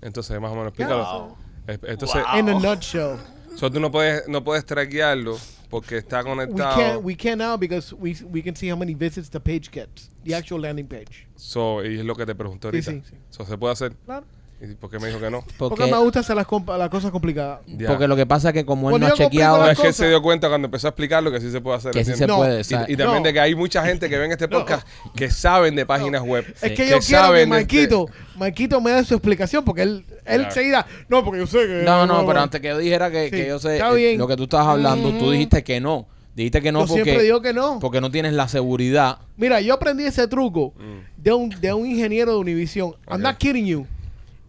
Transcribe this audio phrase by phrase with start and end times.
[0.02, 1.38] Entonces, más o menos, explícalo.
[1.68, 3.18] Es- Entonces, In a nutshell.
[3.56, 5.38] so, tú no puedes, no puedes traquearlo
[5.70, 6.76] porque está We conectado.
[6.76, 10.10] can't, we can now because we, we can see how many visits the page gets.
[10.26, 11.28] The actual landing page.
[11.36, 12.92] So, y es lo que te pregunté Sí, ahorita.
[12.92, 13.16] sí, sí.
[13.30, 13.96] So, ¿Se puede hacer?
[14.06, 14.26] Claro.
[14.62, 15.40] ¿Y por qué me dijo que no?
[15.58, 16.46] Porque, Porque, me gusta hacer las,
[16.78, 17.62] las cosas complicadas.
[17.66, 17.88] Ya.
[17.88, 19.58] porque lo que pasa es que como él Cuando no ha yo complico chequeado.
[19.60, 21.62] No, las es que él se dio cuenta cuando empezó a explicarlo que sí se
[21.62, 21.92] puede hacer.
[21.92, 22.62] Que sí se puede.
[22.62, 23.22] Y, también No.
[23.22, 26.46] de que hay mucha gente que ve en este podcast que saben de páginas web.
[26.62, 30.16] Es que yo quiero que saben, Marquito, Marquito me dé su explicación porque él, él
[30.26, 30.44] Claro.
[30.44, 30.86] enseguida.
[31.08, 31.84] No, porque yo sé que.
[31.86, 34.18] No, no, pero antes que yo dijera que, Sí, que yo sé está eh, bien.
[34.18, 35.32] lo que tú estabas hablando, tú Ujú.
[35.32, 36.06] dijiste que no.
[36.36, 37.80] Dijiste que no yo porque, siempre digo que no.
[37.80, 39.18] porque no tienes la seguridad.
[39.36, 41.22] Mira, yo aprendí ese truco Mm.
[41.24, 42.94] de, un, de un ingeniero de Univision.
[43.10, 43.88] I'm not kidding you.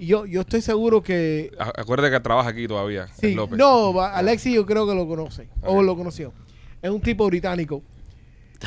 [0.00, 1.52] Yo, yo estoy seguro que.
[1.58, 3.08] Acuérdate que trabaja aquí todavía.
[3.08, 3.58] Sí, López.
[3.58, 5.48] no, Alexi yo creo que lo conoce.
[5.62, 6.32] O lo conoció.
[6.80, 7.82] Es un tipo británico.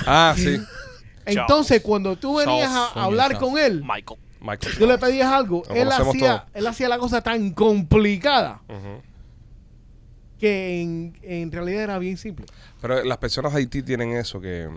[0.05, 0.59] Ah, sí.
[1.25, 2.97] Entonces, cuando tú venías Charles.
[2.97, 4.19] a hablar con él, Michael.
[4.41, 4.77] Michael.
[4.77, 8.61] tú le pedías algo, él hacía, él hacía la cosa tan complicada
[10.37, 12.45] que en, en realidad era bien simple.
[12.81, 14.69] Pero las personas de Haití tienen eso, que,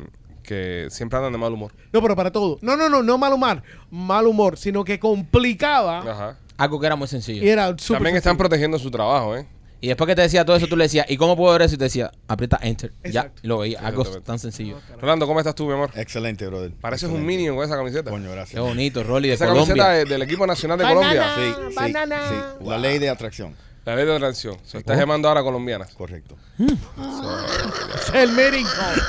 [0.44, 1.72] que siempre andan de mal humor.
[1.92, 2.58] No, pero para todo.
[2.62, 6.38] No, no, no, no mal humor, mal humor, sino que complicaba Ajá.
[6.58, 7.42] Algo que era muy sencillo.
[7.44, 8.38] y era súper También están sencillo.
[8.38, 9.46] protegiendo su trabajo, ¿eh?
[9.78, 11.74] Y después que te decía todo eso, tú le decías, ¿y cómo puedo ver eso?
[11.74, 12.92] Y te decía, aprieta enter.
[13.04, 13.78] Ya, y lo veía.
[13.80, 14.78] Algo tan sencillo.
[15.00, 15.90] Rolando, ¿cómo estás tú, mi amor?
[15.94, 16.72] Excelente, brother.
[16.80, 18.10] Pareces un minion con esa camiseta.
[18.10, 18.62] Coño, Qué gracias.
[18.62, 19.74] bonito, Rolly de Esa Colombia.
[19.76, 21.08] camiseta de- del equipo nacional de Banana.
[21.08, 21.34] Colombia.
[21.36, 22.20] Sí, sí, Banana.
[22.28, 22.64] sí.
[22.66, 23.54] La ley de atracción.
[23.84, 24.56] La ley de transición.
[24.64, 25.92] Se está llamando ahora colombianas.
[25.94, 26.36] Correcto.
[26.58, 29.02] Es el mating call.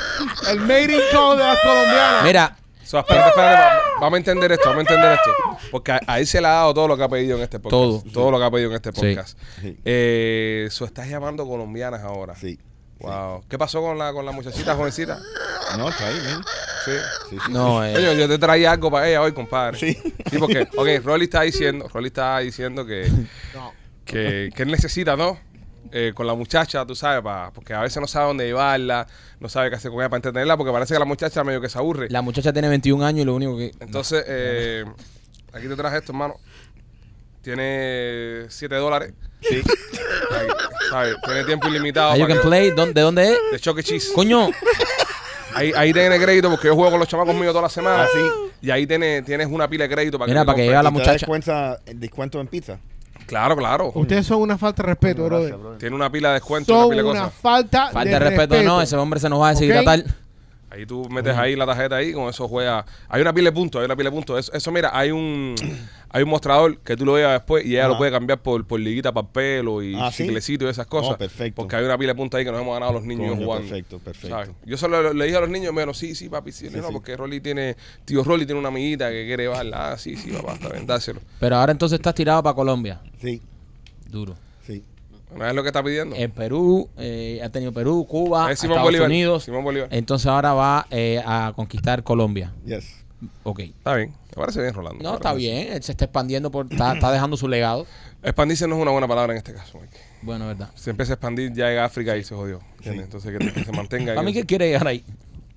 [0.52, 2.24] El mating call de las colombianas.
[2.24, 2.56] Mira,
[2.88, 5.30] So, espérate, espérate, va- vamos a entender esto, vamos a entender esto.
[5.70, 7.58] Porque a, a él se le ha dado todo lo que ha pedido en este
[7.60, 8.10] podcast.
[8.12, 8.30] Todo.
[8.30, 9.38] lo que ha pedido en este podcast.
[9.60, 9.78] Sí.
[9.84, 12.34] Eh, so, estás llamando colombianas ahora.
[12.34, 12.58] Sí.
[13.00, 13.44] Wow.
[13.48, 15.18] ¿Qué pasó con la, con la muchachita jovencita?
[15.76, 16.42] No, está ahí, man.
[16.86, 16.92] Sí.
[17.30, 17.52] Sí, sí.
[17.52, 19.78] no, eh, yo te traía algo para ella hoy, compadre.
[19.78, 19.92] Sí.
[20.30, 23.06] Sí, porque, ok, Rolly está diciendo, Rolly está diciendo que,
[23.54, 23.72] No.
[24.06, 25.38] que, que él necesita, ¿no?
[25.90, 29.06] Eh, con la muchacha, tú sabes, pa- porque a veces no sabe dónde llevarla,
[29.40, 31.68] no sabe qué hacer con ella para entretenerla, porque parece que la muchacha medio que
[31.70, 32.08] se aburre.
[32.10, 33.72] la muchacha tiene 21 años y lo único que...
[33.80, 34.84] Entonces, eh,
[35.52, 36.34] aquí te traje esto, hermano.
[37.42, 39.12] Tiene 7 dólares.
[39.40, 39.62] Sí.
[40.32, 40.46] Ahí,
[40.90, 41.16] ¿sabes?
[41.24, 42.10] Tiene tiempo ilimitado.
[42.10, 42.70] Ah, you para can que- play.
[42.72, 43.38] ¿Dónde- ¿De dónde es?
[43.52, 43.82] de Chuck E.
[43.82, 44.12] Cheese.
[44.14, 44.48] Coño,
[45.54, 48.04] Ahí, ahí tiene crédito porque yo juego con los chamacos míos toda la semana.
[48.04, 48.20] Ah, sí.
[48.66, 50.70] Y ahí tiene, tienes una pila de crédito para Mira, que, para que a la
[50.70, 51.12] ¿Y te da muchacha.
[51.12, 52.78] descuenta- descuento en pizza?
[53.28, 53.92] Claro, claro.
[53.94, 55.54] Ustedes son una falta de respeto, brother.
[55.78, 57.34] Tiene una pila de descuento una pila de una cosas.
[57.40, 58.80] falta, falta de respeto, no.
[58.80, 60.02] Ese hombre se nos va a deshidratar.
[60.70, 62.84] Ahí tú metes ahí la tarjeta ahí, con eso juega.
[63.08, 64.38] Hay una pila de puntos, hay una pila de puntos.
[64.38, 65.54] Eso, eso, mira, hay un
[66.10, 68.80] hay un mostrador que tú lo veas después y ella lo puede cambiar por, por
[68.80, 70.24] liguita para el pelo y Ah, ¿sí?
[70.24, 71.14] chiclecito y esas cosas.
[71.14, 71.56] Oh, perfecto.
[71.62, 73.68] Porque hay una pila de punta ahí que nos hemos ganado los niños Coño, jugando.
[73.68, 74.28] perfecto, perfecto.
[74.36, 74.50] ¿sabes?
[74.64, 76.86] Yo solo le dije a los niños, me dijeron, sí, sí, papi, sí, Sí, no,
[76.88, 76.92] sí.
[76.92, 79.92] porque Rolly tiene, tío Rolly tiene una amiguita que quiere llevarla.
[79.92, 81.20] Ah, sí, sí, papá, está bien, dáselo.
[81.40, 83.00] Pero ahora entonces estás tirado para Colombia.
[83.20, 83.42] Sí,
[84.08, 84.34] Duro.
[84.66, 84.82] sí.
[85.36, 86.16] ¿No es lo que está pidiendo?
[86.16, 89.08] En Perú, eh, ha tenido Perú, Cuba, Es Simón Estados Bolívar.
[89.08, 89.44] Unidos.
[89.44, 89.88] Simón Bolívar.
[89.92, 92.50] Entonces ahora va eh, a conquistar Colombia.
[92.64, 93.04] Yes.
[93.42, 93.58] Ok.
[93.60, 95.02] Está bien, me parece bien, Rolando.
[95.02, 95.72] No, está bien.
[95.72, 97.86] Él se está expandiendo, por, está, está dejando su legado.
[98.22, 99.96] Expandirse no es una buena palabra en este caso, Mike.
[100.22, 100.70] Bueno, verdad.
[100.74, 102.60] Se empieza a expandir, ya llega a África y se jodió.
[102.78, 103.04] ¿entiendes?
[103.06, 104.24] Entonces que, que se mantenga ahí.
[104.24, 105.04] mí que quiere llegar ahí.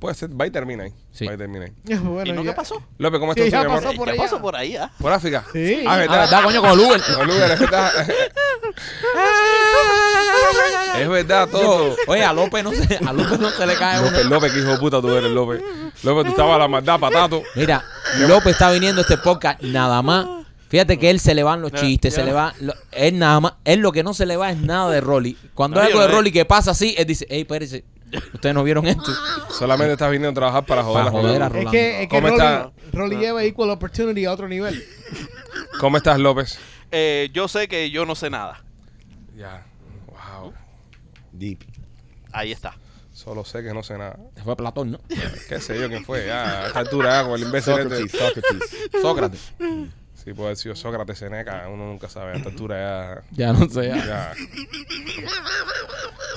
[0.02, 0.94] Puede ser, va y termina ahí.
[1.12, 1.28] Sí.
[1.28, 1.74] Va y termina ahí.
[2.00, 2.82] Bueno, ¿Y no ya- qué pasó?
[2.98, 3.84] López, ¿cómo Sí, estás, ya mi amor?
[3.84, 4.22] pasó por ¿Qué allá.
[4.24, 4.76] pasó por ahí?
[4.76, 4.92] ah?
[5.00, 5.46] ¿Por África?
[5.54, 5.84] Sí.
[5.86, 6.20] Ah, Ah, ¿verdad?
[6.22, 6.62] ¿verdad, coño?
[6.62, 7.02] Con el Uber.
[7.16, 7.92] Con Uber, es verdad.
[11.00, 11.96] es verdad todo.
[12.08, 14.10] Oye, a López no se, a López no se le cae uno.
[14.12, 15.62] López, López, que hijo de puta tú eres, López.
[16.04, 17.44] López, tú estabas a la maldad, patato.
[17.56, 17.84] Mira,
[18.28, 20.28] López está viniendo a este podcast nada más.
[20.70, 22.22] Fíjate que él se le van los Ya, chistes, ya.
[22.22, 22.54] se le va.
[22.62, 23.54] lo- él nada más.
[23.66, 25.38] Él lo que no se le va es nada de Rolly.
[25.54, 27.84] Cuando No, hay algo de no- Rolly que pasa así, él dice: Ey, espérese.
[28.34, 29.12] Ustedes no vieron esto.
[29.50, 31.70] Solamente estás viniendo a trabajar para joder Para a joder a Rolando.
[31.70, 32.72] Es que, es que ¿Cómo Rolly, está?
[32.94, 34.84] Rolly lleva equal opportunity a otro nivel.
[35.80, 36.60] ¿Cómo estás, López?
[36.92, 38.64] Eh, yo sé que yo no sé nada.
[39.36, 39.66] Ya.
[40.08, 40.54] Wow.
[41.32, 41.60] Deep.
[42.32, 42.76] Ahí está.
[43.14, 44.18] Solo sé que no sé nada.
[44.44, 45.00] Fue Platón, ¿no?
[45.48, 46.26] ¿Qué sé yo quién fue?
[46.26, 48.10] Ya, a esta altura, ya, con el imbécil este.
[48.10, 48.78] Socrates.
[49.02, 49.54] Sócrates.
[50.24, 51.68] Sí, puede haber sido Sócrates, Seneca.
[51.68, 52.34] Uno nunca sabe.
[52.34, 53.88] A esta altura Ya no sé.
[53.88, 54.06] ya.
[54.06, 54.34] ya.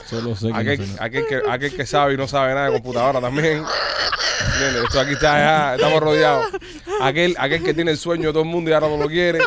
[0.05, 0.09] Ya.
[0.11, 1.05] Solo sé que Aquel, no sé nada.
[1.05, 3.65] aquel que, aquel que sabe y no sabe nada de computadora también.
[4.55, 4.85] ¿Entiendes?
[4.85, 6.47] Esto aquí está ya, estamos rodeados.
[7.01, 9.39] Aquel, aquel que tiene el sueño de todo el mundo y ahora no lo quiere.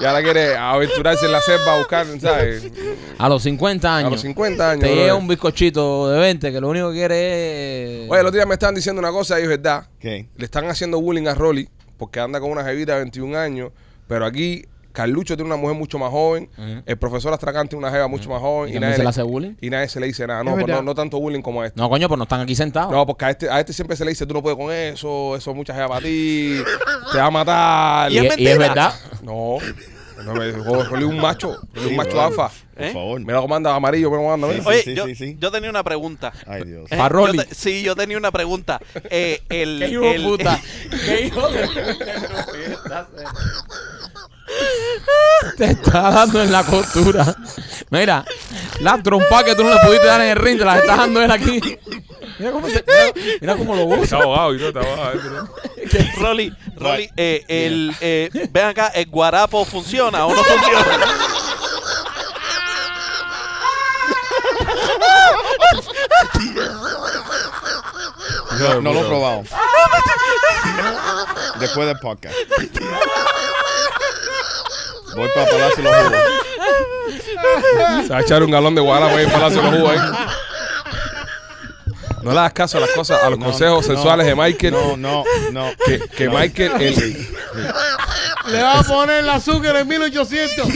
[0.00, 2.64] Y ahora quiere aventurarse en la selva a buscar, ¿sabes?
[3.18, 4.08] A los 50 años.
[4.08, 4.82] A los 50 años.
[4.82, 8.10] Te llega un bizcochito de 20 que lo único que quiere es.
[8.10, 9.86] Oye, el otro día me estaban diciendo una cosa y es verdad.
[10.00, 10.26] ¿Qué?
[10.36, 13.70] Le están haciendo bullying a Rolly porque anda con una jevita de 21 años.
[14.08, 16.50] Pero aquí Carlucho tiene una mujer mucho más joven.
[16.56, 16.82] Ujú.
[16.86, 18.68] El profesor Astracán tiene una jeva mucho más joven.
[18.68, 19.54] ¿Y Y, también nadie se le hace bullying?
[19.60, 20.40] y nadie se le dice nada.
[20.40, 20.80] Es No, pero verdad.
[20.80, 21.80] no, no tanto bullying como este.
[21.80, 22.92] No, coño, pues no están aquí sentados.
[22.92, 25.36] No, porque a este, a este siempre se le dice, tú no puedes con eso,
[25.36, 26.58] eso es mucha jeva para ti,
[27.12, 28.12] te va a matar.
[28.12, 28.58] Y y, es y es mentira.
[28.58, 28.94] verdad.
[29.22, 29.58] No,
[30.24, 32.50] no me dijo, Rolly es un macho, Rolly es un Sí, macho alfa.
[32.74, 32.92] Por ¿Eh?
[32.92, 33.20] favor.
[33.20, 34.64] Mira cómo anda amarillo, mira cómo anda, Sí, mira.
[34.64, 34.68] sí.
[34.90, 35.36] Oye, yo, sí, sí.
[35.38, 36.32] yo tenía una pregunta.
[36.46, 36.90] Ay, Dios.
[36.90, 37.36] Eh, Pa' Rolly.
[37.38, 38.80] yo te- sí, yo tenía una pregunta.
[39.10, 40.60] Eh, el, Qué hijo de el- puta.
[41.06, 43.08] Qué hijo de puta.
[45.56, 47.34] Te está dando en la costura.
[47.90, 48.24] Mira,
[48.80, 51.20] la trompa que tú no le pudiste dar en el ring, te la está dando
[51.22, 51.60] él aquí.
[52.38, 54.18] Mira cómo, se- mira, mira cómo lo Está usa.
[54.18, 55.20] abogado y todo, está abogado.
[55.30, 55.48] ¿no?
[56.22, 60.86] Rolly, Rolly, eh, el, eh, ven acá, ¿el guarapo funciona o no funciona?
[68.58, 69.42] De No lo he probado.
[71.58, 72.34] Después del podcast.
[75.16, 76.20] Voy para Palacio Los Jugos.
[78.06, 80.10] Se va a echar un galón de guarapo ahí en Palacio de los Jugos ahí.
[82.22, 84.72] No le das caso a las cosas, a los No, consejos no, sexuales de Michael.
[84.74, 85.70] No, no, no.
[85.84, 86.94] Que, que Michael, el,
[88.46, 90.68] Le va a poner el azúcar en 1800.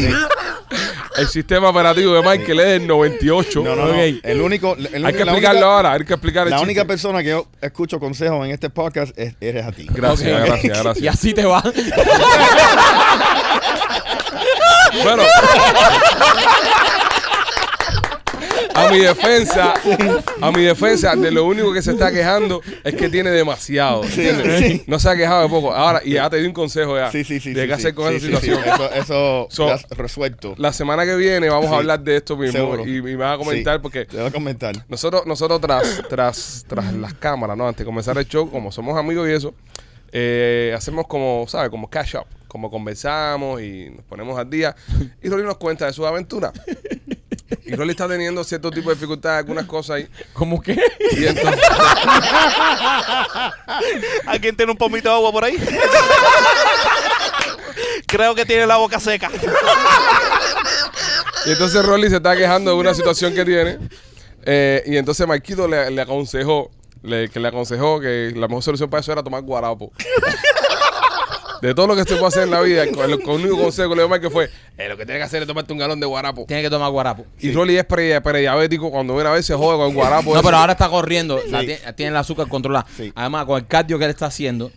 [1.19, 3.63] el sistema operativo de Michael es el 98.
[3.63, 3.93] No, no, no.
[3.93, 3.97] Ok.
[4.25, 4.75] El único.
[4.75, 6.65] el Hay que explicarlo única- ahora, hay que explicar el La chiste.
[6.65, 9.87] única persona que yo escucho consejos en este podcast es, eres a ti.
[9.89, 10.99] Gracias, gracias, gracias.
[11.05, 11.63] Y así te va.
[15.03, 15.23] Bueno.
[18.75, 19.73] A mi defensa,
[20.43, 24.05] a mi defensa, de lo único que se está quejando es que tiene demasiado.
[24.05, 24.59] ¿entiendes?
[24.61, 24.85] sí.
[24.87, 25.73] No se ha quejado de poco.
[25.75, 27.11] Ahora, y ya te di un consejo ya.
[27.11, 27.55] Sí, sí, sí.
[27.55, 28.61] De qué hacer con Sí, esa sí, situación.
[28.75, 30.55] Eso, eso So- resuelto.
[30.59, 33.39] La semana que viene vamos a hablar de esto mismo y, y me van a
[33.39, 34.75] comentar porque Te voy a comentar.
[34.89, 37.67] nosotros, nosotros tras, tras, tras las cámaras, ¿no?
[37.67, 39.55] Antes de comenzar el show, como somos amigos y eso,
[40.13, 41.71] eh, hacemos como, ¿sabes?
[41.71, 44.75] Como cash up, como conversamos y nos ponemos al día.
[45.23, 46.53] Y Rolly nos cuenta de sus aventuras.
[47.65, 50.09] Y Rolly está teniendo cierto tipo de dificultades, algunas cosas ahí.
[50.33, 50.79] ¿Cómo que?
[51.13, 51.61] Y entonces,
[54.27, 55.57] ¿Alguien tiene un pomito de agua por ahí?
[58.07, 59.31] Creo que tiene la boca seca.
[61.45, 63.79] y entonces Rolly se está quejando de una situación que tiene.
[64.45, 66.71] Eh, y entonces Marquito le, le aconsejó,
[67.03, 69.93] le, que le aconsejó que la mejor solución para eso era tomar guarapo.
[71.63, 73.63] De todo lo que se puede hacer en la vida, con el, con el único
[73.65, 75.79] consejo que le dio Mike fue, eh, lo que tienes que hacer es tomarte un
[75.79, 76.45] galón de guarapo.
[76.47, 77.27] Tiene que tomar guarapo.
[77.41, 80.31] Y Rolly es pre- prediabético, cuando viene a ver se jode con el guarapo.
[80.31, 80.45] No, ese.
[80.45, 81.41] pero ahora está corriendo.
[81.49, 81.77] la Sí.
[81.97, 82.87] tiene, el azúcar controlada.
[82.97, 83.13] Sí.
[83.15, 84.75] Además, con el cardio que él está haciendo, Sí.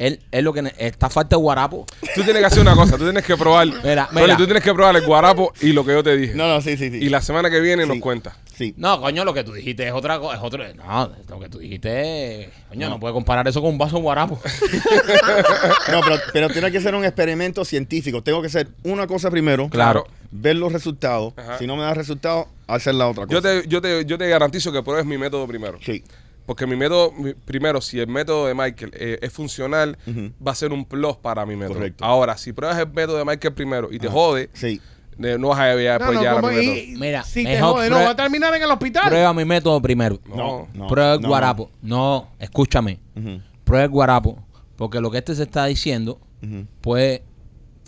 [0.00, 1.86] Él, él lo que está falta de guarapo.
[2.14, 3.66] Tú tienes que hacer una cosa, tú tienes que probar.
[3.82, 6.34] Mira, Rolly, tú tienes que probar el guarapo y lo que yo te dije.
[6.34, 6.98] No, no, sí, sí, sí.
[6.98, 8.00] Y la semana que viene nos Sí.
[8.00, 8.34] cuentas.
[8.54, 8.74] Sí.
[8.76, 10.36] No, coño, lo que tú dijiste es otra cosa.
[10.36, 10.62] Es otro.
[10.74, 12.42] No, lo que tú dijiste.
[12.42, 14.40] es- Coño, no, puedes comparar eso con un vaso de guarapo.
[15.92, 18.22] No, pero, pero tiene que ser un experimento científico.
[18.22, 19.68] Tengo que hacer una cosa primero.
[19.68, 20.06] Claro.
[20.30, 21.34] Ver los resultados.
[21.36, 21.58] Ajá.
[21.58, 23.34] Si no me da resultados, hacer la otra cosa.
[23.34, 25.78] Yo te, yo, te, yo te garantizo que pruebes mi método primero.
[25.84, 26.02] Sí.
[26.46, 30.32] Porque mi método, mi- primero, si el método de Michael eh, es funcional, Ujú.
[30.44, 31.74] va a ser un plus para mi método.
[31.76, 32.04] Correcto.
[32.04, 34.14] Ahora, si pruebas el método de Michael primero y te Ajá.
[34.14, 34.80] jode, Sí.
[35.22, 36.74] eh, no vas a llegar No, después no, ya a como- mi método.
[36.76, 39.08] y- Mira, si te mejor jode, no, prue- va a terminar en el hospital.
[39.08, 40.18] Prueba mi método primero.
[40.28, 40.68] No.
[40.74, 40.88] No.
[40.88, 41.70] Prueba el no, guarapo.
[41.80, 42.98] No, escúchame.
[43.16, 44.38] Ujú, Prueba el guarapo.
[44.76, 46.66] Porque lo que este se está diciendo ujú.
[46.80, 47.22] puede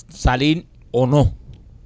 [0.09, 1.35] salir o no.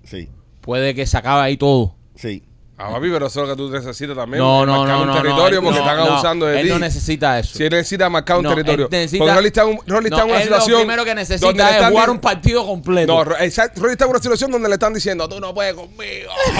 [0.05, 0.29] Sí.
[0.61, 1.95] Puede que se acabe ahí todo.
[2.15, 2.43] Sí.
[2.81, 4.41] Ah, papi, pero eso es lo que tú necesitas también.
[4.41, 5.15] No, no, marcar no, un no.
[5.17, 6.73] territorio no, porque están abusando de Él ti.
[6.73, 7.59] no necesita eso.
[7.59, 8.85] Si él necesita marcar un territorio.
[8.85, 10.73] él necesita- porque Rolly está, en un- Rolly está No, en una él situación.
[10.73, 13.13] Lo primero que necesita es están jugar un partido completo.
[13.13, 13.25] No.
[13.25, 16.31] Rolly está en una situación donde le están diciendo, tú no puedes conmigo.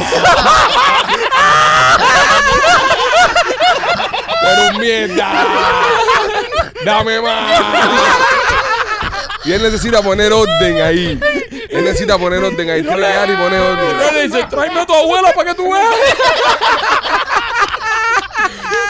[4.41, 5.47] Pero un mierda.
[6.85, 7.61] Dame más.
[9.45, 11.21] Y él necesita poner orden ahí.
[11.69, 12.83] Él necesita poner orden ahí.
[12.83, 13.99] Tiene y poner orden.
[13.99, 15.95] Rolly dice, tráeme a tu abuela para que tú veas.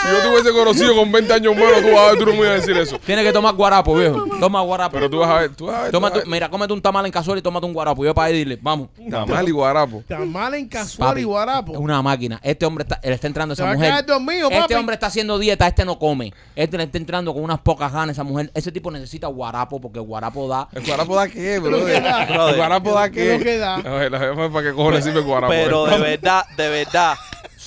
[0.09, 2.33] Si yo te hubiese conocido con 20 años menos, tú, vas a ver, tú no
[2.33, 2.99] me ibas a decir eso.
[3.05, 4.25] Tienes que tomar guarapo, viejo.
[4.41, 4.93] Toma guarapo.
[4.95, 5.87] Pero tú vas a ver, tú vas a ver.
[5.91, 6.29] tú Toma vas a tu- ver.
[6.35, 8.05] mira, cómete un tamal en cazuela y tómate un guarapo.
[8.05, 8.88] Yo para ahí dile, vamos.
[9.11, 10.03] Tamal y guarapo.
[10.09, 11.73] Tamal en casual Papi, y guarapo.
[11.73, 12.41] Es una máquina.
[12.43, 14.07] Este hombre está, él está entrando a esa mujer.
[14.07, 16.33] dormido, este hombre está haciendo dieta, este no come.
[16.57, 18.50] Este le está entrando con unas pocas ganas esa mujer.
[18.55, 20.69] Ese tipo necesita guarapo porque el guarapo da.
[20.73, 21.87] ¿El guarapo da qué, bro?
[21.88, 23.75] ¿El guarapo da ¿Qué lo que da?
[23.77, 25.50] A ver, a ver, ¿para qué cojones sirve el guarapo?
[25.53, 27.15] Pero de verdad, de verdad,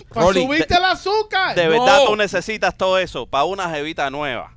[0.10, 1.56] Para Rolly, subirte de- el azúcar.
[1.56, 1.70] de No.
[1.72, 4.54] verdad tú necesitas todo eso para una jevita nueva.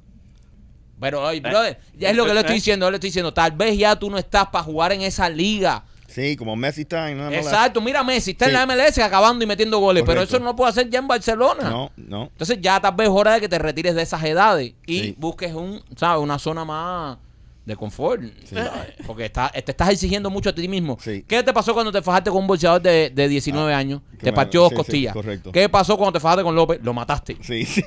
[1.00, 2.56] Pero, oye, brother, ya es lo que le estoy ¿Eh?
[2.56, 2.86] diciendo.
[2.86, 5.84] yo Le estoy diciendo, tal vez ya tú no estás para jugar en esa liga.
[6.06, 9.42] Sí, como Messi está en una mala- Exacto, mira Messi, está en la MLS acabando
[9.42, 11.68] y metiendo goles, pero eso no puede hacer ya en Barcelona.
[11.68, 12.22] No, no.
[12.26, 15.14] Entonces ya tal vez es hora de que te retires de esas edades y Sí.
[15.18, 16.22] busques un, ¿sabes?
[16.22, 17.18] una zona más
[17.64, 18.22] de confort.
[18.44, 18.70] ¿sabes?
[19.06, 20.98] Porque está, te estás exigiendo mucho a ti mismo.
[21.00, 21.24] Sí.
[21.26, 24.02] ¿Qué te pasó cuando te fajaste con un boxeador de, de 19 años?
[24.18, 25.12] qué Te partió dos Sí, sí, costillas.
[25.14, 25.52] correcto.
[25.52, 26.80] ¿Qué pasó cuando te fajaste con López?
[26.82, 27.36] Lo mataste.
[27.42, 27.82] Sí, sí.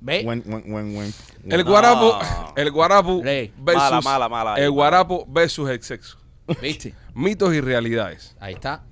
[0.00, 0.24] ¿Ves?
[0.26, 1.14] When, when, when, when-
[1.48, 2.18] El guarapo,
[2.56, 4.54] el guarapo versus Mala, mala, mala.
[4.56, 6.18] el guarapo versus el sexo.
[6.60, 6.94] ¿Viste?
[7.14, 8.36] Mitos y realidades.
[8.38, 8.82] Ahí está.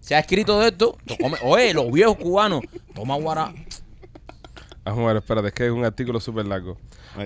[0.00, 0.98] Se ha escrito de esto.
[1.42, 2.60] Oye, los viejos cubanos.
[2.94, 3.16] Toma
[4.94, 5.18] guará.
[5.18, 6.76] Ah, espérate, es que es un artículo súper largo.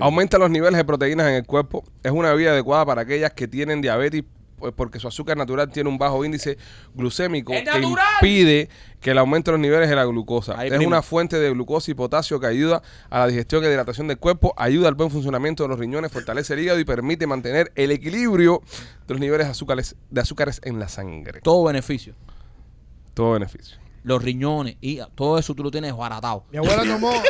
[0.01, 1.85] Aumenta los niveles de proteínas en el cuerpo.
[2.03, 4.25] Es una vía adecuada para aquellas que tienen diabetes
[4.63, 6.57] pues, porque su azúcar natural tiene un bajo índice
[6.95, 8.69] glucémico ¡Es que impide
[9.01, 10.55] que el aumento de los niveles de la glucosa.
[10.57, 10.87] Ahí, es primo.
[10.87, 14.55] una fuente de glucosa y potasio que ayuda a la digestión y hidratación del cuerpo,
[14.57, 18.63] ayuda al buen funcionamiento de los riñones, fortalece el hígado y permite mantener el equilibrio
[19.09, 21.41] de los niveles de azúcares, de azúcares en la sangre.
[21.41, 22.15] Todo beneficio.
[23.15, 23.79] Todo beneficio.
[24.05, 26.45] Los riñones, y todo eso tú lo tienes baratado.
[26.51, 27.13] Mi abuela tomó.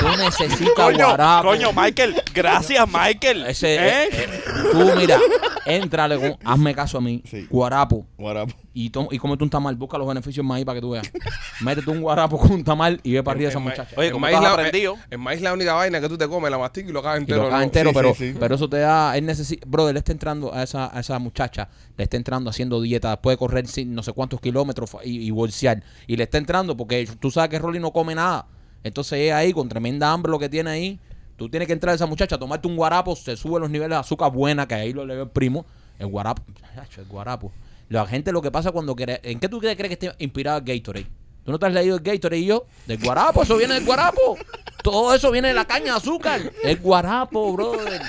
[0.00, 1.48] Tú necesitas Coño, guarapo.
[1.48, 2.14] coño, Michael.
[2.34, 3.46] Gracias, Michael.
[3.46, 4.04] Ese, ¿Eh?
[4.04, 4.40] eh, eh,
[4.72, 5.18] tú mira,
[5.66, 7.46] éntrale con, hazme caso a mí, Sí.
[7.50, 8.52] guarapo, Guarapo.
[8.74, 11.10] Y, tom- y cómete un tamal, busca los beneficios más ahí para que tú veas.
[11.60, 13.88] Métete un guarapo con un tamal y ve para arriba esa muchacha.
[13.96, 14.96] Oye, en ¿cómo maíz la- aprendido?
[15.10, 17.20] En, maíz la única vaina que tú te comes, la mastica y lo cagas Y
[17.22, 17.42] entero.
[17.42, 17.64] lo caga ¿no?
[17.64, 18.36] entero, Sí, pero, sí, sí.
[18.40, 21.68] pero eso te da, él necesita, brother, le está entrando a esa, a esa muchacha,
[21.96, 25.30] le está entrando haciendo dieta, después de correr sin no sé cuántos kilómetros y, y
[25.30, 28.46] bolsear, y le está entrando porque tú sabes que Rolly no come nada,
[28.84, 30.98] entonces es ahí con tremenda hambre lo que tiene ahí,
[31.36, 34.00] tú tienes que entrar a esa muchacha, tomarte un guarapo, se suben los niveles de
[34.00, 35.66] azúcar buena, que ahí lo le ve el primo,
[35.98, 36.42] el guarapo,
[36.96, 37.52] el guarapo.
[37.92, 40.64] La gente lo que pasa cuando quiere, ¿en qué tú crees que esté inspirado el
[40.64, 41.06] Gatorade?
[41.44, 42.66] ¿Tú no te has leído el Gatorade y yo?
[42.86, 44.38] Del guarapo, eso viene del guarapo.
[44.82, 46.40] Todo eso viene de la caña de azúcar.
[46.62, 48.00] El guarapo, brother.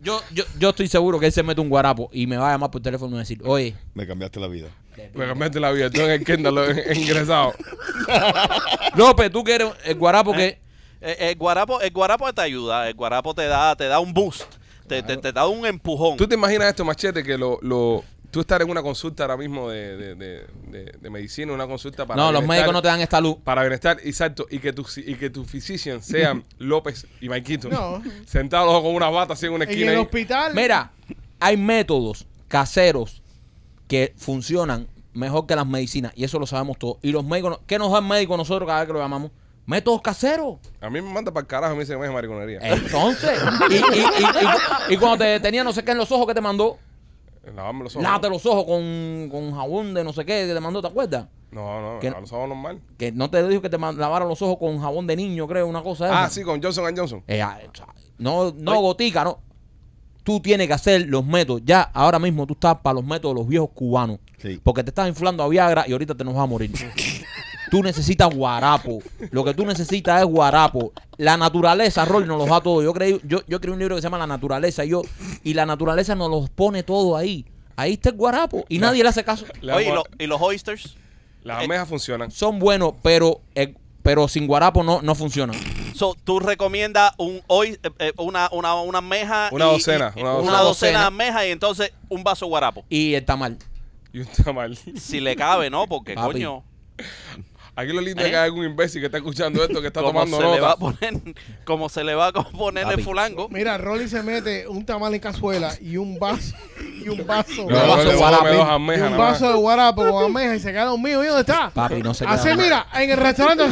[0.00, 2.52] Yo, yo, yo estoy seguro que él se mete un guarapo y me va a
[2.52, 4.68] llamar por teléfono y me va a decir, oye, Me cambiaste la vida.
[5.14, 5.90] Me cambiaste la vida.
[5.90, 7.52] Tú en el Kendall en- en- ingresado.
[8.96, 10.58] López, tú quieres el guarapo que...
[11.00, 14.42] Eh, El, guarapo, el guarapo te ayuda, el guarapo te da, te da un boost,
[14.88, 16.16] te, te- te da un empujón.
[16.16, 19.70] ¿Tú te imaginas esto, Machete, que lo, lo, tú estar en una consulta ahora mismo
[19.70, 23.00] de, de, de, de- de medicina, una consulta para No, los médicos no te dan
[23.00, 23.36] esta luz.
[23.42, 27.68] Para bienestar, exacto, y que tu, y que tu physician sean López y Maikito.
[27.68, 28.02] No.
[28.26, 29.92] Sentados con una bata así en una En esquina.
[29.92, 30.02] el ahí.
[30.04, 30.54] hospital.
[30.54, 30.90] Mira,
[31.40, 33.22] hay métodos caseros
[33.86, 36.98] que funcionan mejor que las medicinas y eso lo sabemos todos.
[37.02, 39.30] Y los médicos, ¿qué nos da el médico nosotros cada vez que lo llamamos?
[39.66, 40.56] Métodos caseros.
[40.80, 42.58] A mí me manda para el carajo, me dice que me es mariconería.
[42.62, 43.38] Entonces,
[43.70, 44.02] y, y, y,
[44.90, 46.78] y- y cuando te tenía no sé qué en los ojos, ¿qué te mandó?
[47.54, 48.02] Lavarme los ojos.
[48.02, 51.26] Lávate los ojos con, con jabón de no sé qué que te mandó, ¿te acuerdas?
[51.50, 52.08] No, no, ¿Qué?
[52.08, 52.80] a los ojos normal.
[52.98, 55.82] Que no te dijo que te lavaran los ojos con jabón de niño, creo, una
[55.82, 56.34] cosa Ah, esa.
[56.34, 57.22] sí, con Johnson Johnson.
[57.26, 57.58] Eh, ah,
[58.18, 59.38] no, no gotica, no.
[60.24, 61.62] tú tienes que hacer los métodos.
[61.64, 64.18] Ya, ahora mismo tú estás para los métodos de los viejos cubanos.
[64.36, 64.60] Sí.
[64.62, 66.70] Porque te estás inflando a Viagra y ahorita te nos vas a morir.
[67.70, 69.00] tú necesitas guarapo.
[69.30, 70.92] Lo que tú necesitas es guarapo.
[71.16, 72.82] La naturaleza, Rolly, nos los da todo.
[72.82, 74.84] Yo creí, yo, yo creí un libro que se llama La naturaleza.
[74.84, 75.02] Y, yo,
[75.42, 77.44] y la naturaleza nos los pone todo ahí.
[77.76, 78.64] Ahí está el guarapo.
[78.68, 79.44] Y nadie le hace caso.
[79.60, 80.96] Le Oye, ¿y, damos- lo- y los oysters?
[81.44, 82.30] las almejas funcionan.
[82.30, 85.56] Son buenos, pero, eh, pero sin guarapo no, no funcionan.
[85.94, 89.48] So, ¿Tú recomiendas un oy- eh, eh, una, una, una almeja?
[89.52, 90.62] Una y- docena, y- una una, docena.
[90.62, 92.84] docena de almejas y entonces un vaso de guarapo.
[92.88, 93.56] Y el tamal.
[94.12, 94.76] Y un tamal.
[94.96, 95.86] Si le cabe, ¿no?
[95.86, 96.32] Porque, Papi.
[96.32, 96.64] coño,
[97.80, 98.30] Aquí lo lindo es ¿Eh?
[98.32, 100.72] que hay algún imbécil que está escuchando esto, que está como tomando se le va
[100.72, 100.78] a nota.
[100.98, 101.14] poner,
[101.64, 103.02] como se le va a poner el Papi.
[103.04, 103.48] fulango.
[103.50, 106.56] Mira, Rolly se mete un tamal en cazuela y un vaso
[107.04, 107.66] y un vaso.
[107.70, 108.48] No, no, guarapo.
[108.96, 111.22] y un vaso de guarapo con almeja y se queda dormido.
[111.22, 111.70] ¿Y dónde está?
[111.70, 113.64] Papi, no se queda Así, mira, en el restaurante.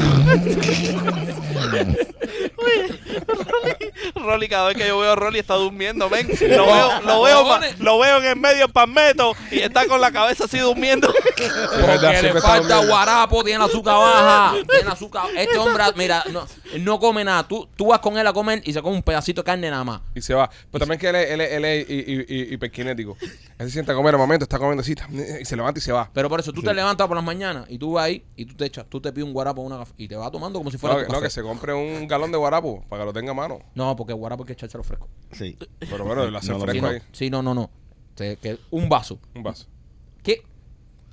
[4.14, 6.28] Rolly, cada vez que yo veo a Rolly está durmiendo, ven.
[6.28, 10.10] Lo veo, lo veo, pa- lo veo en el medio palmeto y está con la
[10.12, 11.12] cabeza así durmiendo.
[11.80, 15.26] Porque le falta guarapo, tiene azúcar baja, tiene azúcar.
[15.36, 16.46] Este hombre, mira, no,
[16.80, 17.46] no come nada.
[17.46, 19.84] Tú, tú vas con él a comer y se come un pedacito de carne nada
[19.84, 20.00] más.
[20.14, 20.48] Y se va.
[20.70, 23.16] Pero también que él es, él es, él es hi- hi- hi- hiperkinético.
[23.58, 24.94] Él se sienta a comer al momento, está comiendo así,
[25.40, 26.10] y se levanta y se va.
[26.12, 28.54] Pero por eso tú te levantas por las mañanas y tú vas ahí y tú
[28.54, 30.78] te echas, tú te pides un guarapo una caf- y te vas tomando como si
[30.78, 31.26] fuera No, tu que- no, café.
[31.26, 33.60] que se compre un galón de guarapo para que lo tenga a mano.
[33.74, 35.08] No, porque el guarapo hay que echárselo fresco.
[35.32, 35.56] Sí.
[35.78, 36.98] Pero bueno, lo hace No lo Sí, fresco no, ahí.
[37.12, 37.70] sí, no, no, no.
[38.14, 39.18] Te- que un vaso.
[39.34, 39.66] Un vaso.
[40.22, 40.42] ¿Qué?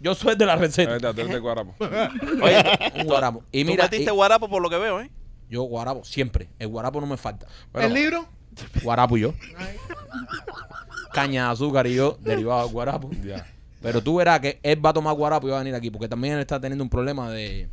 [0.03, 0.99] Yo soy de la receta.
[0.99, 1.73] tú eres de guarapo.
[1.79, 2.63] Oye,
[2.99, 3.43] Un guarapo.
[3.51, 5.09] Y tú mira, metiste y- guarapo por lo que veo, ¿eh?
[5.49, 6.49] yo guarapo siempre.
[6.59, 7.47] El guarapo no me falta.
[7.71, 8.27] Bueno, ¿El libro?
[8.83, 9.33] Guarapo y yo.
[11.13, 13.09] Caña de azúcar y yo, derivado de guarapo.
[13.23, 13.45] Ya.
[13.81, 16.07] Pero tú verás que él va a tomar guarapo y va a venir aquí, porque
[16.07, 17.69] también él está teniendo un problema de...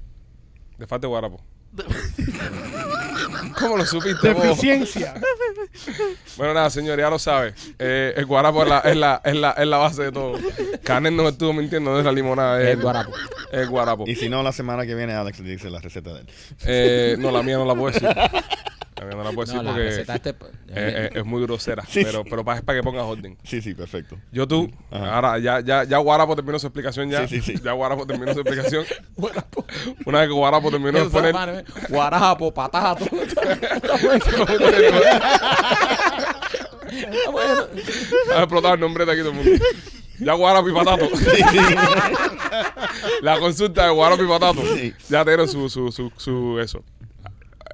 [0.78, 1.40] De falta de guarapo.
[3.58, 4.42] ¿Cómo lo supiste vos?
[4.42, 5.14] Deficiencia.
[6.36, 7.54] Bueno, nada, señor, ya lo sabe.
[7.78, 10.38] Eh, el guarapo es la, es, la, es, la, es la base de todo.
[10.84, 12.60] Canel no me estuvo mintiendo, no es la limonada.
[12.60, 13.12] Es El guarapo.
[13.52, 14.04] Es el guarapo.
[14.06, 16.26] Y si no, la semana que viene Alex le dice la receta de él.
[16.66, 18.08] Eh, no, la mía no la puedo decir.
[19.00, 20.30] No la puedo decir No, la porque receta este...
[20.30, 20.34] eh,
[20.68, 21.82] eh, es muy grosera.
[21.88, 22.02] Sí.
[22.04, 23.38] Pero, pero pa- es para que pongas orden.
[23.44, 24.16] Sí, sí, perfecto.
[24.32, 25.14] Yo tú, Ajá.
[25.14, 27.26] ahora ya, ya, ya Guarapo terminó su explicación ya.
[27.26, 27.60] Sí, sí, sí.
[27.64, 28.84] Ya Guarapo terminó su explicación.
[30.06, 31.64] Una vez que Guarapo terminó de poner.
[31.88, 33.04] Guarapo, patato.
[38.34, 39.64] Ha explotado el nombre de aquí todo el mundo.
[40.18, 41.08] Ya Guarapo y Patato.
[43.22, 44.60] La consulta de Guarapo y Patato.
[44.76, 44.92] Sí.
[45.08, 46.84] Ya te dieron su, su, su, su eso.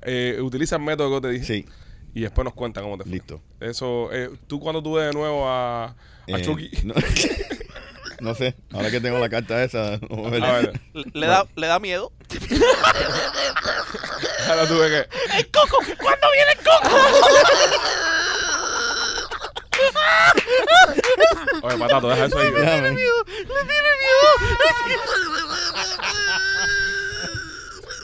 [0.08, 1.44] Eh, utiliza el método que te dije.
[1.44, 1.66] Sí,
[2.14, 3.12] Y después nos cuentan cómo te fue.
[3.12, 3.42] listo.
[3.60, 5.94] Eso, eh, tú cuando tú ves de nuevo a, a
[6.28, 6.70] Eh, Chucky.
[6.84, 6.94] No,
[8.20, 9.98] no sé, ahora que tengo la carta esa.
[10.08, 10.44] vamos a ver.
[10.44, 12.12] A ver, Le, le da, le da miedo.
[14.48, 15.08] ahora tú ves que.
[15.38, 15.78] ¡El coco!
[16.00, 16.96] ¿Cuándo viene el coco?
[21.62, 22.50] Oye, Patato, deja eso ahí.
[22.50, 22.90] Déjame.
[22.90, 24.56] ¡Le tiene miedo!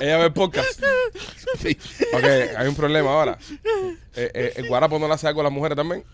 [0.00, 0.82] Ella ve el podcast.
[1.60, 1.76] Sí.
[2.14, 2.24] Ok,
[2.56, 3.38] hay un problema ahora.
[4.14, 6.04] Eh, eh, el guarapo no le hace algo a las mujeres también.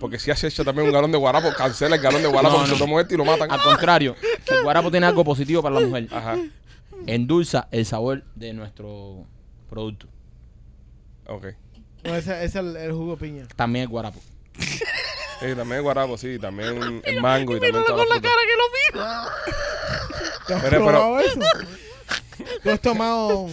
[0.00, 2.66] Porque si hace hecho también un galón de guarapo, cancela el galón de guarapo No,
[2.66, 2.76] no.
[2.76, 3.50] se este y lo matan.
[3.50, 4.14] Al contrario,
[4.46, 6.08] el guarapo tiene algo positivo para la mujer.
[6.10, 6.36] Ajá.
[7.06, 9.26] Endulza el sabor de nuestro
[9.68, 10.06] producto.
[11.26, 11.46] Ok.
[12.04, 13.46] No, ese ese es el, el jugo piña.
[13.56, 14.20] También el guarapo.
[14.58, 18.56] Sí, también el guarapo, sí, también el mango y también toda con la cara que
[18.56, 19.24] lo mira.
[20.46, 21.40] ¿Tú has Pero- probado eso?
[22.62, 23.46] ¿Tú has tomado...?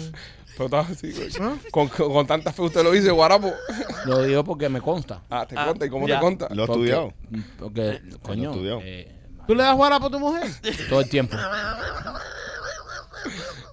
[0.58, 1.30] Pero estaba así, güey.
[1.40, 1.56] ¿Ah?
[1.72, 3.54] con, con, con tanta fe usted lo dice, guarapo.
[4.06, 5.22] Lo digo porque me consta.
[5.30, 5.86] Ah, te Ah, conta.
[5.86, 6.16] ¿Y cómo ya.
[6.16, 6.48] te conta?
[6.52, 7.14] Lo he Porque- estudiado.
[7.58, 8.82] Porque, coño, estudiado.
[8.84, 9.16] eh,
[9.48, 10.44] ¿Tú le das guarapo a tu mujer?
[10.90, 11.36] todo el tiempo.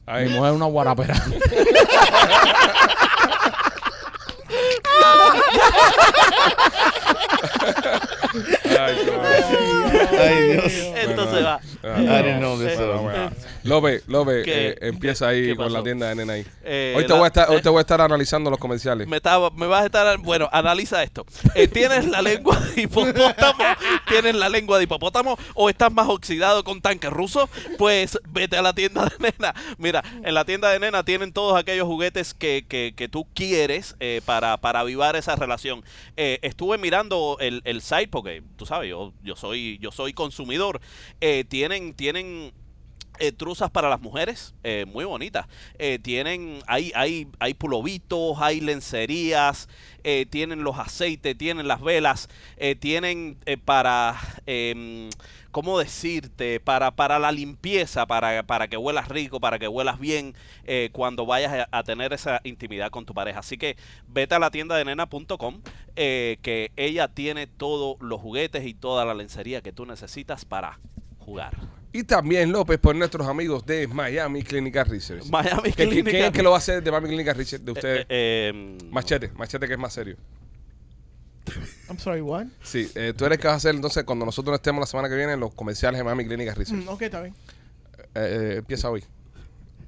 [0.07, 1.15] Ay, Mi mujer es una guarapera.
[8.79, 10.19] ay, qué.
[10.19, 10.73] Ay, Dios.
[11.05, 11.61] Entonces va.
[11.85, 13.31] Ah.
[13.65, 14.69] López, López, ¿Qué?
[14.69, 16.47] eh, empieza ahí ¿Qué con la tienda de nena ahí.
[16.65, 17.61] Eh, hoy, te la- voy a estar, hoy eh.
[17.63, 19.07] te voy a estar analizando los comerciales.
[19.09, 20.19] Me, estaba- me vas a estar.
[20.19, 21.27] Bueno, analiza esto.
[21.55, 23.65] Eh, ¿Tienes la lengua de hipopótamo?
[24.09, 25.39] ¿Tienes la lengua de hipopótamo?
[25.55, 27.49] ¿O estás más oxidado con tanque ruso?
[27.79, 29.55] Pues vete a la tienda de nena.
[29.77, 33.97] Mira, en la tienda de nena tienen todos aquellos juguetes que, que, que tú quieres
[34.01, 35.85] eh, para, para avivar esa relación.
[36.17, 40.38] Eh, estuve mirando el, el site porque, tú sabes, yo, yo, soy, yo soy consumidor.
[41.21, 42.53] Eh, tienen, tienen
[43.19, 45.47] eh, truzas para las mujeres, eh, muy bonitas.
[45.79, 49.69] Eh, tienen, hay, hay, hay pulovitos, hay lencerías,
[50.05, 55.11] eh, tienen los aceites, tienen las velas, eh, tienen para, em,
[55.51, 56.61] ¿cómo decirte?
[56.61, 60.35] Para, para la limpieza, para, para que huelas rico, para que huelas bien
[60.93, 63.41] cuando vayas a, a tener esa intimidad con tu pareja.
[63.41, 63.77] Así que
[64.07, 65.63] vete a la tienda de nena.com,
[65.95, 70.79] que ella tiene todos los juguetes y toda la lencería que tú necesitas para
[71.19, 71.78] jugar.
[71.93, 75.25] Y también López por nuestros amigos de Miami Clinical Research.
[75.31, 77.73] Miami ¿Qué- Clinical- ¿Quién es que lo va a hacer de Miami Clinical Research de
[77.73, 78.01] ustedes?
[78.03, 78.07] Eh,
[78.53, 80.17] eh, machete, machete que es más serio.
[81.89, 82.47] I'm sorry, what?
[82.63, 85.09] Sí, eh, tú eres que vas a hacer entonces cuando nosotros no estemos la semana
[85.09, 86.85] que viene los comerciales de Miami Clinical Research.
[86.85, 87.35] Mm, ok, está bien.
[87.99, 89.03] Eh, eh, empieza hoy.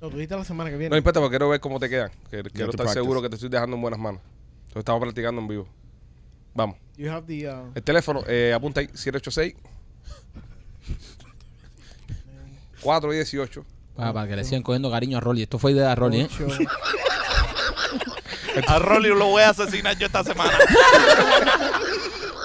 [0.01, 0.91] Lo tuviste la semana que viene.
[0.91, 2.11] No importa porque quiero ver cómo te quedan.
[2.31, 2.95] Que- Quiero to estar practice.
[2.95, 4.23] seguro que te estoy dejando en buenas manos.
[4.63, 5.69] Entonces estamos practicando en vivo.
[6.55, 6.77] Vamos.
[6.97, 9.55] You have the, uh, El teléfono, eh, apunta ahí, 786
[12.81, 13.65] 418
[13.95, 15.43] Para, para que le sigan cogiendo cariño a Rolly.
[15.43, 16.29] Esto fue idea de Rolly, ¿eh?
[18.67, 20.53] a Rolly lo voy a asesinar yo esta semana.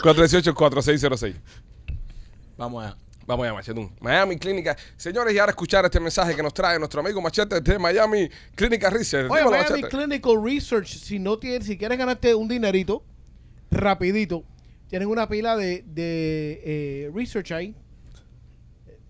[0.03, 1.35] 418-4606.
[2.57, 2.95] Vamos allá.
[3.25, 3.91] Vamos allá, Machetún.
[3.99, 4.77] Miami Clínica.
[4.97, 8.91] Señores, y ahora escuchar este mensaje que nos trae nuestro amigo Machete de Miami Clínica
[8.91, 9.31] Research.
[9.31, 9.97] Oye, Dímelo, Miami Machete.
[9.97, 13.03] Clinical Research, si no tienes, si quieres ganarte un dinerito,
[13.71, 14.43] rapidito,
[14.89, 17.75] tienen una pila de, de eh, research ahí.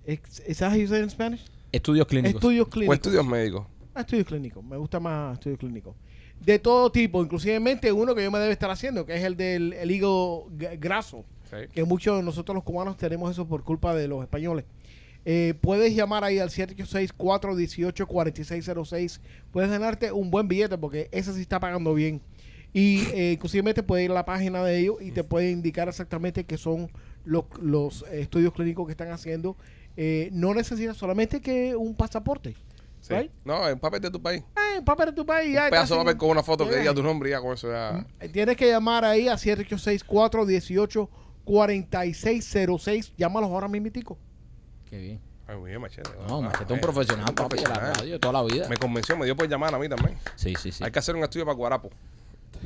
[0.06, 1.44] Ex- ¿Is that how you say it in Spanish?
[1.72, 2.36] Estudios clínicos.
[2.36, 2.96] Estudios O clínicos.
[2.96, 3.66] estudios médicos.
[3.94, 4.64] Ah, estudios clínicos.
[4.64, 5.96] Me gusta más estudios clínicos.
[6.40, 9.74] De todo tipo, inclusivemente uno que yo me debe estar haciendo, que es el del
[9.74, 10.48] el hígado
[10.80, 11.26] graso.
[11.50, 11.58] Sí.
[11.72, 14.66] que muchos de nosotros los cubanos tenemos eso por culpa de los españoles.
[15.26, 19.20] Eh, puedes llamar ahí al 786-418-4606.
[19.52, 22.22] Puedes ganarte un buen billete porque ese sí está pagando bien.
[22.74, 26.44] Y eh, inclusive puedes ir a la página de ellos y te puede indicar exactamente
[26.44, 26.92] qué son
[27.24, 29.56] los, los estudios clínicos que están haciendo.
[29.98, 32.56] Eh, no necesitas solamente que un pasaporte.
[33.02, 33.14] Sí.
[33.14, 33.32] Right?
[33.44, 34.42] No, el papel de tu país.
[34.56, 35.54] Eh, papel de tu país.
[35.54, 36.80] ya Un pedazo de papel con una foto que ya.
[36.80, 38.06] diga tu nombre y ya con eso ya.
[38.20, 39.36] Eh, Tienes que llamar ahí a
[41.46, 43.14] 786-418-4606.
[43.18, 44.18] Llámalos ahora mismitico.
[44.90, 45.22] Qué bien.
[45.48, 46.10] Ay, muy bien, Machete.
[46.28, 46.82] No, Ah, Machete es un bien.
[46.82, 47.96] profesional, Un papi, de la profesional.
[48.00, 48.68] radio toda la vida.
[48.68, 50.18] Me convenció, me dio por llamar a mí también.
[50.36, 50.84] Sí, sí, sí.
[50.84, 51.90] Hay que hacer un estudio para Guarapo.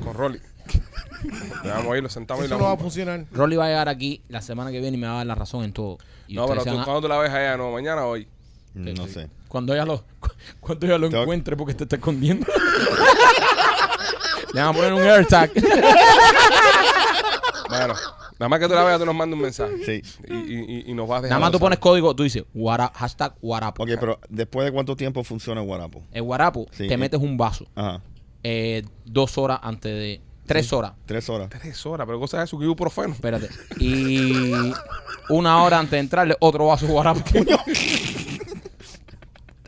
[0.02, 0.40] Con Rolly.
[1.64, 2.82] Le Vamos a ir, lo sentamos y Eso la no va a bomba.
[2.84, 3.24] funcionar.
[3.32, 5.34] Rolly va a llegar aquí la semana que viene y me va a dar la
[5.34, 5.98] razón en todo.
[6.28, 7.56] Y No, pero ustedes tú, van a- ¿cuándo tú la ves allá?
[7.56, 8.26] No, mañana o hoy.
[8.74, 9.12] No sí.
[9.14, 9.28] sé.
[9.48, 10.04] Cuando ella lo,
[10.60, 12.46] cuando ella lo Tengo- encuentre porque te está escondiendo.
[14.54, 15.50] Le van a poner un AirTag.
[17.68, 17.94] Bueno,
[18.38, 19.74] nada más que tú la veas, tú nos mandas un mensaje.
[19.84, 20.02] Sí.
[20.28, 21.30] Y, y, y- y nos vas a dejar.
[21.36, 21.66] Nada más tú saber.
[21.66, 23.82] pones código, tú dices guara, hashtag guarapo.
[23.84, 26.02] Ok, pero ¿después de cuánto tiempo funciona el Guarapo?
[26.10, 28.00] El guarapo, Sí, te metes un vaso Ajá.
[28.42, 30.20] Eh, dos horas antes de...
[30.46, 31.48] Tres horas, Tres horas.
[31.48, 33.14] Tres horas, pero cosa es eso que ibuprofeno.
[33.14, 33.48] espérate.
[33.78, 34.52] Y
[35.28, 37.20] una hora antes de entrarle otro vaso de guarapo.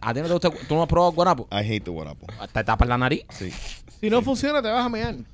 [0.00, 0.50] ¿A ti no te gusta?
[0.66, 1.46] ¿Tú no has probado guarapo?
[1.52, 2.26] I hate the Guarapo.
[2.52, 3.22] Te tapas la nariz.
[3.30, 3.52] Sí.
[4.00, 5.14] Si no funciona, te vas a mear.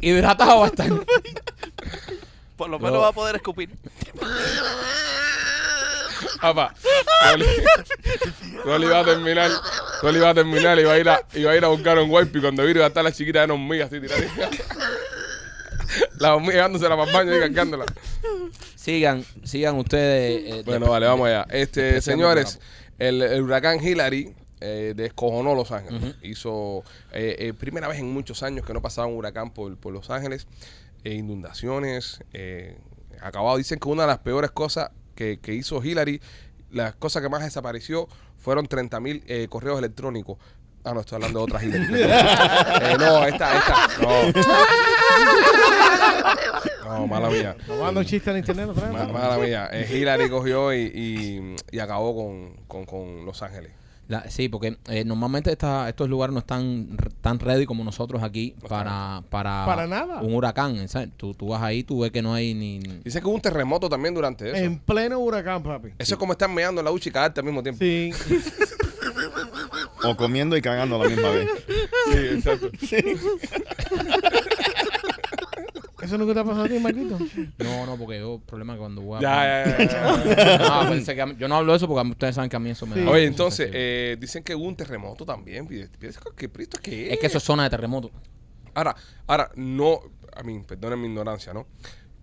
[0.00, 0.88] Hidratado va a estar.
[2.56, 3.70] Por lo Yo- menos va a poder escupir.
[6.40, 6.74] Papá,
[8.64, 9.50] Rolly, va a terminar,
[10.02, 11.20] Rolly va a terminar va a ir a,
[11.56, 13.54] ir a buscar un wipe y cuando vire va a estar la chiquita de una
[13.54, 14.22] hormiga así tirada.
[16.18, 17.84] La hormiga llevándosela para el baño y cargándola.
[18.76, 20.52] Sigan, sigan ustedes.
[20.54, 21.46] eh, Bueno, vale, vamos allá.
[21.50, 22.60] Este, señores,
[22.98, 26.14] el, el huracán Hillary eh, descojonó Los Ángeles.
[26.22, 26.82] Hizo
[27.12, 30.08] eh, eh, primera vez en muchos años que no pasaba un huracán por, por Los
[30.10, 30.46] Ángeles.
[31.04, 32.20] Inundaciones.
[33.20, 34.90] Acabado, dicen que una de las peores cosas
[35.22, 36.20] que, que hizo Hillary,
[36.70, 38.08] las cosas que más desapareció
[38.38, 40.38] fueron 30 mil correos electrónicos.
[40.84, 41.86] Ah, no, estoy hablando de otra Hillary.
[42.82, 43.88] Eh, no, esta, esta.
[44.02, 44.42] No.
[46.84, 47.56] No, mala mía.
[47.66, 48.92] Tomando un chiste en internet otra vez.
[48.92, 49.68] Ma- Mala mía.
[49.72, 53.72] Eh, Hillary cogió y, y- y acabó con, con- con Los Ángeles.
[54.12, 58.54] La- sí, porque eh, normalmente esta- estos lugares no están tan ready como nosotros aquí
[58.68, 60.20] para, para, Para nada.
[60.20, 60.86] un huracán.
[60.86, 61.08] ¿sabes?
[61.16, 62.78] Tú, tú vas ahí, tú ves que no hay ni...
[62.78, 64.56] Dice que hubo un terremoto también durante eso.
[64.56, 65.88] En pleno huracán, papi.
[65.98, 67.78] Eso es como estar meando en la ducha y cagarte al mismo tiempo.
[67.82, 68.10] Sí.
[70.04, 71.48] O comiendo y cagando a la misma vez.
[72.12, 72.68] Sí, exacto.
[76.02, 77.18] ¿Eso nunca te ha pasado a ti, Marquito?
[77.58, 79.20] No, no, porque yo, problema que cuando voy a...
[79.20, 80.58] Ya, ya, ya, ya.
[80.84, 82.70] No, pensé que mí- yo no hablo de eso porque ustedes saben que a mí
[82.70, 83.04] eso me Sí.
[83.04, 83.10] da...
[83.10, 85.66] Oye, entonces, eh, dicen que hubo un terremoto también.
[85.68, 85.88] ¿Qué
[86.50, 87.12] Cristo qué es?
[87.14, 88.10] es que eso es zona de terremoto.
[88.74, 90.00] Ahora, ahora, no,
[90.34, 91.66] a mí, perdonen mi ignorancia, ¿no?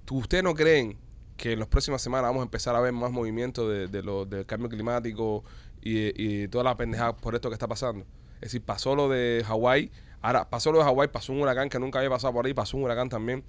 [0.05, 0.97] ¿Tú- ¿Ustedes no creen
[1.37, 4.25] que en las próximas semanas vamos a empezar a ver más movimiento de, de lo,
[4.25, 5.43] del cambio climático
[5.81, 6.11] y,
[6.43, 8.05] y toda la pendejada por esto que está pasando?
[8.35, 11.79] Es decir, pasó lo de Hawái, ahora pasó lo de Hawái, pasó un huracán que
[11.79, 13.43] nunca había pasado por ahí, pasó un huracán también.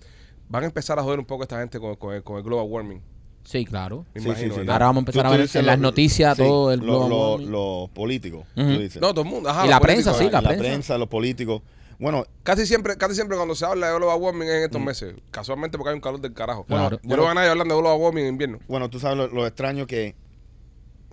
[0.49, 2.67] Van a empezar a joder un poco esta gente con, con el, con el global
[2.69, 3.01] warming.
[3.45, 4.05] Sí, claro.
[4.15, 4.59] Sí, imagino, sí, sí.
[4.59, 4.73] ¿verdad?
[4.75, 7.09] Ahora vamos a empezar a ver en las lo- noticias sí, todo el lo- global
[7.11, 7.51] lo- warming.
[7.53, 8.71] Los políticos, tú Ujú.
[8.73, 9.01] dices.
[9.01, 9.49] No, todo el mundo.
[9.49, 10.63] Ajá, Y los la prensa, sí, la la prensa.
[10.65, 11.63] prensa, los políticos.
[11.99, 14.65] Bueno, Casi siempre, casi siempre cuando se habla de global warming es en Mm.
[14.65, 15.15] estos meses.
[15.31, 16.65] Casualmente porque hay un calor del carajo.
[16.65, 16.99] Claro.
[17.03, 18.59] Yo no veo a nadie hablando de global warming en invierno.
[18.69, 20.15] bueno, tú sabes lo, lo extraño que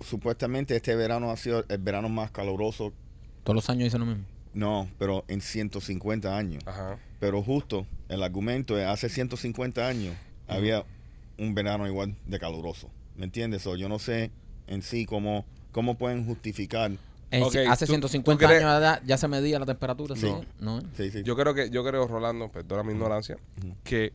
[0.00, 2.92] supuestamente este verano ha sido el verano más caluroso.
[3.44, 4.24] Todos los años dicen lo mismo.
[4.54, 6.62] No, pero en 150 años.
[6.66, 6.98] Ajá.
[7.20, 10.14] Pero justo el argumento es hace 150 años
[10.46, 10.84] había
[11.38, 12.88] un verano igual de caluroso.
[13.16, 13.66] ¿Me entiendes?
[13.66, 14.30] O yo no sé
[14.66, 16.90] en sí cómo, cómo pueden justificar.
[17.30, 20.26] Hace tú- 150 tú crees- años ya, ya se medía la temperatura, Sí.
[20.26, 20.44] ¿no?
[20.60, 20.80] ¿No?
[20.96, 21.22] Sí, sí.
[21.24, 23.74] Yo creo que, yo creo, Rolando, perdona mi ignorancia, Ujú.
[23.84, 24.12] que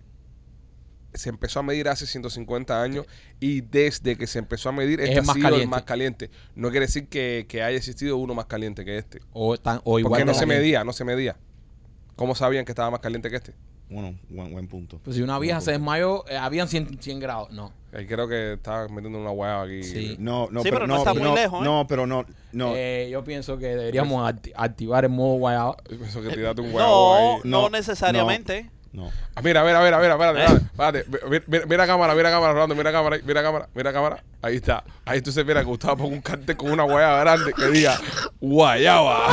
[1.14, 3.06] se empezó a medir hace 150 años
[3.40, 5.68] y desde que se empezó a medir Es este el ha más sido el caliente.
[5.72, 6.32] más caliente.
[6.56, 9.20] No quiere decir que, que haya existido uno más caliente que este.
[9.32, 11.36] O, tan, o igual Porque no se medía, no se medía.
[12.16, 13.54] ¿Cómo sabían que estaba más caliente que este?
[13.90, 15.00] Bueno, buen, buen punto.
[15.04, 17.52] Pues si una vieja Buen se desmayó, eh, habían 100, 100 grados.
[17.52, 17.72] No.
[17.92, 19.84] Ahí creo que estaba metiendo una guayaba aquí.
[19.84, 20.16] Sí.
[20.20, 21.66] No, no, Sí, pero no está muy lejos, ¿eh?
[21.66, 22.74] No, pero no, no.
[22.76, 25.78] Eh, yo pienso que deberíamos acti- activar el modo guayaba.
[25.88, 27.42] Pienso que un No, ahí.
[27.44, 28.72] no, No, necesariamente.
[28.94, 29.12] No.
[29.36, 30.66] Ah, mira, a ver, a ver, a ver, espérate, espérate,
[31.02, 31.30] espérate.
[31.30, 34.24] Mira, mira, mira cámara, mira cámara, Rolando, mira cámara, mira cámara, mira cámara.
[34.42, 34.84] Ahí está.
[35.06, 37.98] Ahí tú se mira que Gustavo ponga un cartel con una guayaba grande que diga
[38.40, 39.28] guayaba.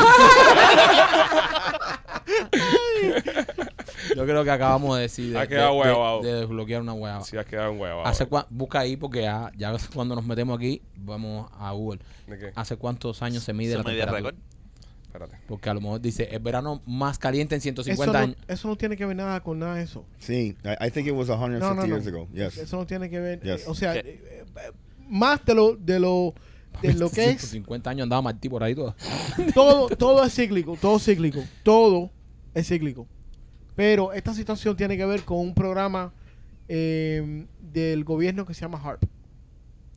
[4.16, 5.56] Yo creo que acabamos de decir de, de-
[6.22, 7.20] de- de desbloquear una guayaba.
[7.22, 8.08] Así has quedado un guayaba.
[8.08, 12.00] Hace cua- busca ahí porque ya, ya cuando nos metemos aquí, vamos a Google.
[12.26, 12.52] ¿De qué?
[12.56, 14.16] ¿Hace cuántos años se mide Se la temperatura?
[14.18, 14.34] récord.
[15.10, 15.38] Espérate.
[15.48, 18.36] Porque a lo mejor dice, el verano más caliente en Eso 150 no, años.
[18.46, 20.04] eso no tiene que ver nada con nada de eso.
[20.20, 21.86] Sí, I, I think it was 150 No, no, no.
[21.86, 22.28] years ago.
[22.32, 22.56] Yes.
[22.58, 23.40] Eso no tiene que ver.
[23.40, 23.62] Yes.
[23.62, 24.44] eh, o sea, eh, eh,
[25.08, 26.32] más de lo, de lo,
[26.80, 28.94] de lo que es 150 años andaba Martí por ahí todo.
[29.54, 32.10] todo, todo es cíclico, todo es cíclico, todo
[32.54, 33.08] es cíclico.
[33.74, 36.12] Pero esta situación tiene que ver con un programa
[36.68, 39.02] eh, del gobierno que se llama HARP.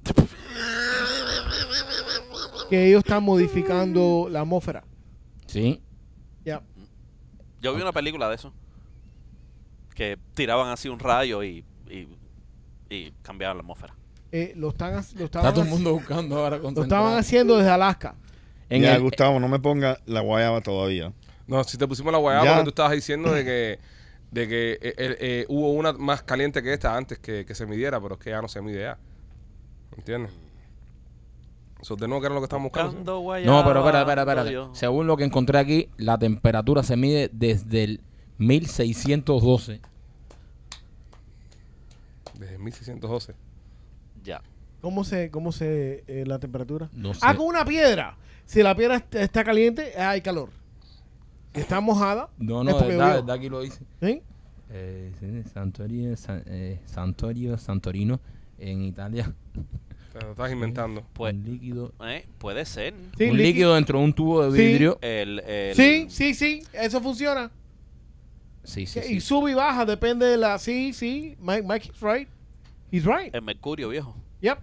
[2.70, 4.84] Que ellos están modificando la atmósfera.
[5.54, 5.82] Sí.
[6.44, 6.62] Ya.
[7.62, 8.52] Yo vi una película de eso.
[9.96, 12.08] Que tiraban así un rayo y, y,
[12.90, 13.96] y cambiaban la atmósfera.
[14.32, 17.70] Eh, lo están, lo Está estaban, todo el mundo buscando ahora lo estaban haciendo desde
[17.70, 18.16] Alaska.
[18.70, 21.14] En ya, el- Gustavo, no me ponga la guayaba todavía.
[21.46, 22.52] No, si te pusimos la guayaba Ya.
[22.54, 23.80] porque tú estabas diciendo de que,
[24.32, 27.68] de que eh, eh, eh, hubo una más caliente que esta antes que, que se
[27.68, 28.98] midiera, pero es que ya no se mide ya.
[29.96, 30.32] ¿Entiendes?
[31.84, 33.04] Eso de nuevo que era lo que estábamos buscando.
[33.04, 34.70] No, pero espera, espera, espera.
[34.74, 38.02] Según lo que encontré aquí, la temperatura se mide desde el
[38.38, 39.82] 1612.
[42.40, 43.36] Desde 1612.
[44.24, 44.42] Ya.
[44.82, 46.90] ¿Cómo se, cómo se eh, la temperatura?
[46.94, 47.20] No sé.
[47.22, 48.16] Ah, con una piedra.
[48.46, 50.52] Si la piedra est- está caliente, hay calor.
[51.54, 53.84] Si está mojada, No, es no, porque verdad, verdad aquí lo dice.
[54.02, 54.22] ¿Sí?
[54.72, 58.22] Eh, sí, Santorio, San- eh, Santorio, Santorino,
[58.58, 59.34] en Italia.
[60.14, 61.04] Te lo estás inventando.
[61.14, 61.92] Pues, un líquido.
[62.06, 62.94] eh, puede ser.
[63.18, 63.44] Sí, un líquido.
[63.48, 64.66] líquido dentro de un tubo de Sí.
[64.68, 65.00] vidrio.
[65.02, 67.50] El, el- Sí, sí, sí, eso funciona.
[68.64, 69.16] Sí, sí, sí.
[69.16, 70.58] Y sube y baja, depende de la...
[70.60, 72.30] Sí, sí, Mike, Mike is right.
[72.92, 73.34] He's right.
[73.34, 74.16] El mercurio, viejo.
[74.42, 74.60] Yep.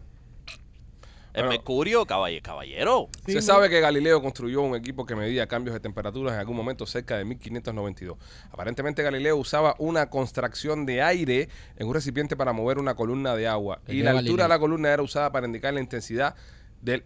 [1.32, 1.48] El Bueno.
[1.50, 3.08] mercurio, caballe- caballero.
[3.24, 6.56] Sí, Se sabe que Galileo construyó un equipo que medía cambios de temperaturas en algún
[6.56, 8.18] momento cerca de 1592.
[8.50, 13.46] Aparentemente Galileo usaba una contracción de aire en un recipiente para mover una columna de
[13.46, 16.34] agua y la altura de la columna era usada para indicar la intensidad
[16.82, 17.04] del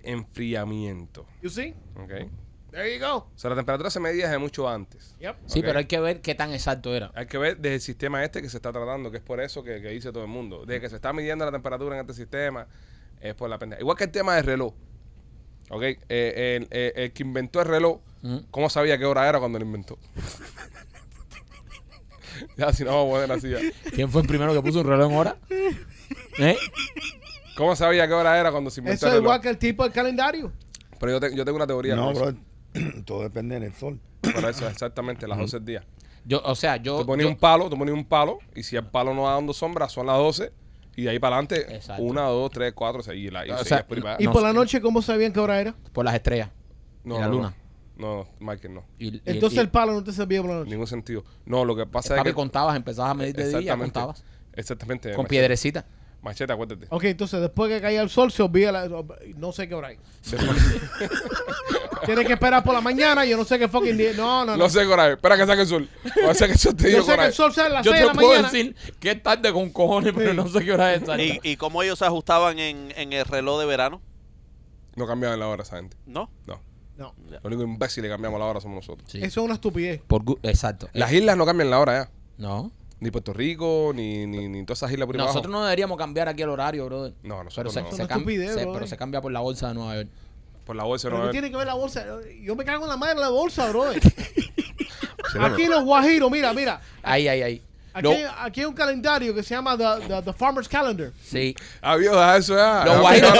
[0.49, 1.27] enfriamiento.
[1.43, 1.75] You see?
[1.97, 2.31] ¿ok?
[2.71, 3.17] There you go.
[3.19, 5.15] O sea, la temperatura se medía desde mucho antes.
[5.21, 5.37] Yep.
[5.47, 7.13] Sí, pero hay que ver qué tan exacto era.
[7.15, 9.63] Hay que ver desde el sistema este que se está tratando, que es por eso
[9.63, 10.65] que, que dice todo el mundo.
[10.67, 12.67] Desde que se está midiendo la temperatura en este sistema,
[13.25, 13.81] es por la pendeja.
[13.81, 14.75] Igual que el tema del reloj.
[15.71, 15.83] ¿Ok?
[15.83, 18.01] Eh, el, el- el que inventó el reloj.
[18.51, 19.99] ¿cómo sabía qué hora era cuando lo inventó?
[22.57, 23.59] ya, si no vamos a poner así ya.
[23.95, 25.37] ¿Quién fue el primero que puso un reloj en hora?
[26.39, 26.57] ¿Eh?
[27.57, 29.25] ¿Cómo sabía qué hora era cuando se inventó Eso el es reloj?
[29.27, 30.53] igual que el tipo del calendario.
[30.99, 31.95] Pero yo, te- yo tengo una teoría.
[31.97, 32.25] No, con eso.
[32.73, 33.03] bro.
[33.05, 34.01] Todo depende del sol.
[34.21, 35.85] Por eso, exactamente, las 12 del día.
[36.25, 37.01] Yo, o sea, yo.
[37.01, 39.35] Tú ponías yo- un palo, tú ponías un palo, y si el palo no va
[39.35, 40.51] dando sombra, son las 12,
[40.97, 42.03] y de ahí para adelante, Exacto.
[42.03, 44.25] una, dos, tres, cuatro, seis, y la, y O seguías sea, por ahí para Y
[44.27, 45.75] No por la noche, ¿cómo sabían qué hora era?
[45.93, 46.51] por las estrellas.
[47.05, 47.55] No, y la no, luna.
[47.97, 48.85] No, no, Michael, no.
[48.99, 50.71] Y, y- Entonces y- el palo no te servía por la noche.
[50.71, 51.25] Ningún sentido.
[51.47, 52.35] No, lo que pasa es es que que.
[52.35, 54.25] contabas, empezabas a medir de día, contabas.
[54.55, 55.11] Exactamente.
[55.11, 55.29] Con machete.
[55.31, 55.87] piedrecita.
[56.23, 56.87] Machete, acuérdate.
[56.89, 58.89] Ok, entonces después que caía el sol se olvida la...
[59.37, 59.99] No sé qué hora hay.
[62.05, 64.13] Tienes que esperar por la mañana, yo no sé qué fucking día.
[64.17, 64.57] No, no, no.
[64.57, 65.13] No sé, Coraje.
[65.13, 65.89] Espera que saque el sol.
[66.23, 67.85] No sé que el sol te yo digo, sé que el sol sale a las
[67.87, 68.51] Yo 6 te de la puedo mañana.
[68.51, 70.37] decir que es tarde con cojones, pero Sí.
[70.37, 71.23] no sé qué hora es exacta.
[71.23, 74.01] ¿Y, ¿Y cómo ellos se ajustaban en, en el reloj de verano?
[74.97, 75.97] No cambiaban la hora esa gente.
[76.07, 76.31] ¿No?
[76.47, 76.61] No.
[76.97, 79.11] No, Lo único imbécil que cambiamos la hora somos nosotros.
[79.11, 79.19] Sí.
[79.19, 80.01] eso es una estupidez.
[80.07, 80.89] Por gu- exacto.
[80.93, 82.11] Las islas no cambian la hora ya.
[82.39, 82.71] no.
[83.01, 85.59] Ni Puerto Rico, ni, ni, ni todas esas islas por ahí Nosotros abajo.
[85.61, 87.13] no deberíamos cambiar aquí el horario, brother.
[87.25, 87.89] No, Pero nosotros se, no.
[87.91, 88.73] se Una cam- estupidez, se- brother.
[88.73, 90.09] pero se cambia por la bolsa de Nueva York.
[90.65, 92.05] Por la bolsa Pero no ¿qué hay- tiene que ver la bolsa?
[92.43, 93.85] Yo me cago en la madre de la bolsa, bro.
[95.35, 96.81] No, Aquí los guajiros, mira, mira.
[97.03, 97.63] Ahí, ahí, ahí.
[97.97, 101.13] Aquí, hay, aquí hay un calendario que se llama The, the, the Farmer's Calendar.
[101.23, 101.55] sí.
[101.81, 102.85] Ah, viejo, deja eso ya.
[102.85, 103.33] Los Ya, guajiros,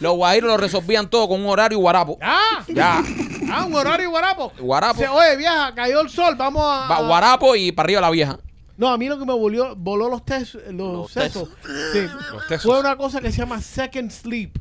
[0.00, 2.16] los guajiros lo resolvían todo con un horario guarapo.
[2.22, 2.62] ¡Ah!
[2.68, 3.02] Ya.
[3.50, 4.52] ¡Ah, un horario guarapo!
[4.60, 4.94] Guarapo.
[5.00, 6.86] Dice, Oye, vieja, cayó el sol, vamos a...
[6.86, 8.38] Va- guarapo y para arriba la vieja.
[8.76, 11.48] No, a mí lo que me volvió, voló los, tes, los, Los sesos.
[11.92, 12.02] Sí.
[12.32, 12.62] Los tesos.
[12.70, 14.56] Fue una cosa que se llama second sleep.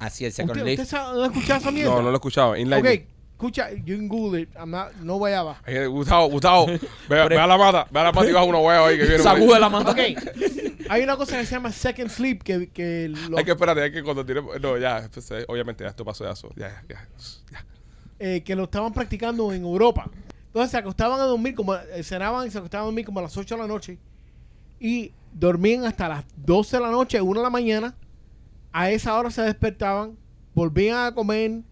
[0.00, 1.90] Así el second ¿Usted, usted no ha escuchado esa mierda?
[1.90, 2.56] No, no lo he escuchado.
[2.56, 2.80] Inline.
[2.80, 4.48] Ok, escucha, you can Google it.
[4.56, 5.60] I'm not- no voy a va.
[5.66, 8.62] Eh, Gustavo, Gustavo, ve, ve a la mata, ve a la mata y baja unos
[8.64, 9.18] huevos ahí que viene.
[9.22, 9.90] Sacude la manta.
[9.92, 9.98] Ok.
[10.88, 13.92] Hay una cosa que se llama second sleep que, que lo- Hay que esperarte, hay
[13.92, 14.42] que cuando tire.
[14.60, 17.08] No, ya, pues, eh, obviamente, ya esto pasó Ya, ya, ya.
[17.52, 17.64] ya.
[18.18, 20.08] eh, que lo estaban practicando en Europa.
[20.46, 23.22] Entonces se acostaban a dormir, como eh, cenaban y se acostaban a dormir como a
[23.22, 23.98] las 8 de la noche.
[24.80, 27.94] Y dormían hasta las 12 de la noche, 1 de la mañana.
[28.72, 30.16] A esa hora se despertaban,
[30.54, 31.62] volvían a comer,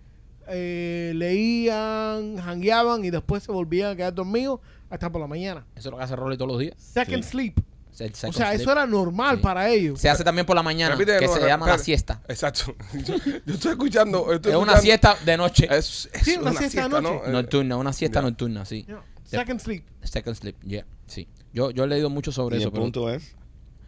[0.49, 5.65] eh, leían, jangueaban y después se volvían a quedar dormidos hasta por la mañana.
[5.77, 6.75] Eso es lo que hace Rolly todos los días.
[6.79, 7.31] Second Sí.
[7.31, 7.59] sleep.
[8.01, 8.61] El O sea, sleep.
[8.61, 9.43] eso era normal Sí.
[9.43, 10.01] para ellos.
[10.01, 12.21] Se hace también por la mañana, Repite que se llama la siesta.
[12.29, 12.75] Exacto.
[13.05, 14.33] Yo, yo estoy escuchando.
[14.33, 15.67] estoy Es una siesta de noche.
[15.69, 17.21] Es, es Sí, una siesta de noche.
[17.27, 18.85] Eh, Nocturna, una siesta nocturna, sí.
[18.85, 19.03] Yeah.
[19.25, 19.85] Second sleep.
[20.03, 21.27] Second sleep, yeah, sí.
[21.53, 22.69] Yo, yo he leído mucho sobre Y eso.
[22.69, 23.35] el pero- punto es.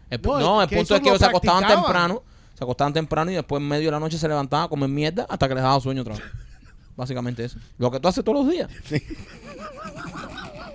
[0.09, 2.23] el No, no, el que punto es que lo ellos se acostaban temprano,
[2.61, 5.25] se acostaban temprano y después en medio de la noche se levantaban a comer mierda
[5.27, 6.23] hasta que les daba sueño otra vez.
[6.95, 7.57] Básicamente eso.
[7.79, 8.69] Lo que tú haces todos los días.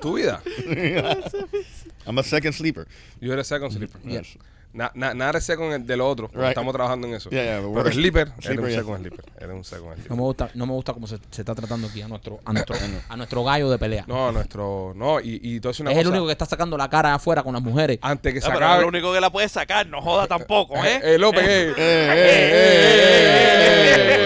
[0.01, 0.43] Tu vida.
[2.05, 2.89] I'm a second sleeper.
[3.21, 4.01] Yo era second sleeper.
[4.03, 4.37] Yes.
[4.77, 6.29] Na- na- nada de second el de lo otro.
[6.35, 6.49] Right.
[6.51, 7.31] Estamos trabajando en eso.
[7.31, 9.11] Yeah, yeah, Pero sleeper, era sleeper, un.
[9.39, 12.03] Era un second No me gusta, no me gusta cómo se, se está tratando aquí
[12.03, 12.77] a nuestro, a nuestro,
[13.09, 14.05] a nuestro gallo de pelea.
[14.07, 14.93] No, nuestro.
[14.95, 16.03] No, y, y todo es una es cosa.
[16.09, 17.99] el único que está sacando la cara afuera con las mujeres.
[18.03, 18.79] Antes que se No, pero acabe.
[18.81, 21.01] es lo único que la puede sacar, no joda tampoco, ¿eh?
[21.03, 21.69] Eh, López, eh.
[21.71, 22.17] Eh, eh,
[22.53, 24.26] eh, eh,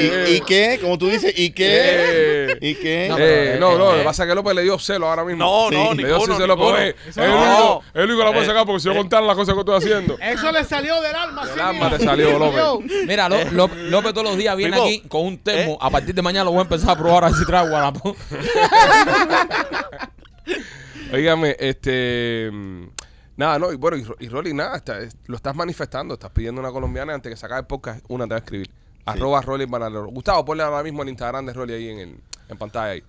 [0.00, 0.78] ¿Y, y qué?
[0.80, 1.66] Como tú dices, ¿y qué?
[2.52, 2.58] Eh.
[2.60, 3.06] ¿Y qué?
[3.08, 5.08] No, Eh, no, eh, no, eh, lo que pasa es que López le dio celo
[5.08, 5.44] ahora mismo.
[5.44, 6.76] No, no, Le dio celo, ninguno.
[6.78, 7.82] Eso el no.
[7.94, 10.18] único, que la puede Eh, sacar porque si yo contara las cosas que estoy haciendo.
[10.22, 11.44] Eso le salió del alma.
[11.46, 11.98] Del sí, alma mira.
[11.98, 12.92] te salió, López.
[13.06, 15.72] Mira, Ló- Ló- López todos los días viene aquí con un termo.
[15.74, 15.78] ¿eh?
[15.80, 18.16] A partir de mañana lo voy a empezar a probar a ver si trae guarapo.
[21.12, 22.50] Oígame, este.
[22.52, 22.84] mm,
[23.36, 26.30] Nada, no, y bueno, y, Ro- y Rolly, nada, está- es- lo estás manifestando, estás
[26.32, 28.68] pidiendo a una colombiana antes que se acabe el podcast, una te va a escribir.
[29.10, 29.64] Arroba Rolly.
[30.12, 33.02] Gustavo, ponle ahora mismo el Instagram de Rolly ahí en, el- en pantalla ahí.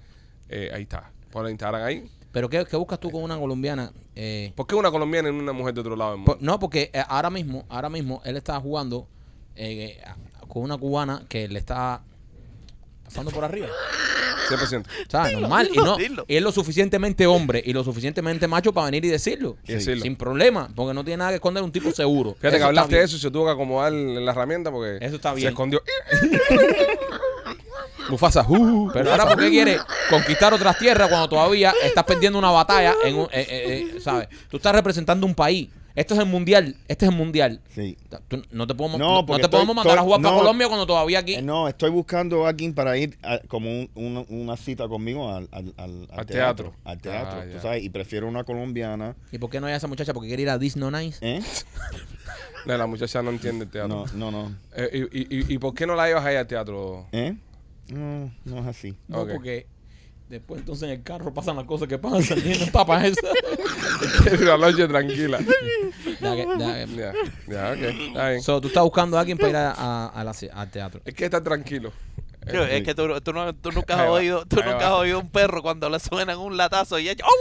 [0.50, 1.12] Eh, ahí está.
[1.32, 2.10] Ponle el Instagram ahí.
[2.32, 3.92] Pero ¿qué, qué buscas tú con una colombiana?
[4.16, 7.02] Eh, ¿Por qué una colombiana y una mujer de otro lado del no, porque eh,
[7.08, 9.08] ahora mismo, ahora mismo él está jugando
[9.56, 10.00] eh,
[10.48, 12.02] con una cubana que le está
[13.10, 13.68] pasando por arriba.
[14.50, 14.86] 100%.
[15.08, 15.34] ¿Sabes?
[15.34, 15.70] Normal.
[15.72, 16.26] y, no, dilo.
[16.28, 19.58] y es lo suficientemente hombre y lo suficientemente macho para venir y decirlo.
[19.68, 20.04] Y decirlo.
[20.04, 22.34] Sin problema, porque no tiene nada que esconder un tipo seguro.
[22.36, 25.16] Fíjate que está hablaste de eso y se tuvo que acomodar la herramienta porque Eso
[25.18, 25.50] está se bien.
[25.50, 25.82] escondió.
[28.10, 32.50] Mufasa, uh, Pero ahora, ¿por qué quieres conquistar otras tierras cuando todavía estás perdiendo una
[32.50, 32.96] batalla?
[33.04, 34.28] En un, eh, eh, eh, ¿Sabes?
[34.50, 35.70] Tú estás representando un país.
[35.96, 36.76] Esto es el mundial.
[36.88, 37.62] Este es el mundial.
[37.74, 37.98] Sí.
[38.28, 40.22] Tú- no te podemos, No, no, no porque te estoy- podemos mandar a estoy- jugar
[40.22, 40.40] para no.
[40.40, 41.36] Colombia cuando todavía aquí.
[41.36, 45.30] Eh, no, estoy buscando a alguien para ir a- como un- una, una cita conmigo
[45.34, 46.26] al, al, al- teatro.
[46.28, 46.74] teatro.
[46.86, 47.62] Al teatro, Ah, tú ya.
[47.62, 49.16] sabes, y prefiero una colombiana.
[49.32, 50.14] ¿Y por qué no hay esa muchacha?
[50.14, 51.18] Porque quiere ir a Disney Nice.
[51.22, 51.42] ¿Eh?
[52.66, 54.06] No, la muchacha no entiende el teatro.
[54.14, 54.56] No, no, no.
[54.76, 57.08] Eh, y, y- y- y por qué no la llevas ahí al teatro?
[57.12, 57.36] ¿Eh?
[57.90, 58.96] No, no es así.
[59.08, 59.32] No, Ok.
[59.34, 59.66] porque
[60.30, 62.38] después entonces en el carro pasan las cosas que pasan.
[62.46, 65.40] Y no ir a la noche tranquila.
[66.22, 67.14] Ya que- ya que- Ya,
[67.48, 67.82] ya, ok.
[68.08, 68.42] Está bien.
[68.44, 71.02] So, tú estás buscando a alguien para ir a, a- a la- al teatro.
[71.06, 71.92] Es que está tranquilo.
[72.50, 74.78] Tío, es que tú, tú no- tú nunca Ahí has va, oído, tú ahí nunca
[74.90, 74.96] va.
[74.96, 77.24] has oído un perro cuando le suenan un latazo y ella.
[77.26, 77.34] ¡Au,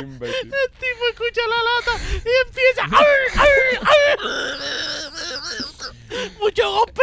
[0.00, 0.34] Imbécil.
[0.52, 2.82] El tipo escucha la lata y empieza.
[6.40, 7.02] Mucho golpe.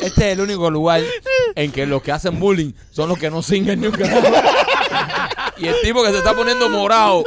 [0.00, 1.02] Este es el único lugar
[1.54, 4.28] en que los que hacen bullying son los que no singen ni un carajo.
[5.56, 7.22] Y el tipo que se está poniendo morado,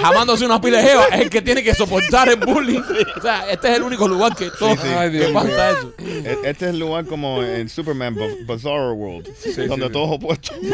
[0.00, 2.80] jamándose una pila de jeva, es el que tiene que soportar el bullying.
[3.16, 4.86] O sea, este es el único lugar que todo sí.
[4.96, 5.92] Ay, Dios pasa eso.
[5.98, 9.28] E- Este es el lugar como en Superman Bizarro World,
[9.66, 10.56] donde todos opuestos.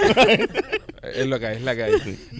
[1.02, 1.92] Es lo que hay, es la que hay.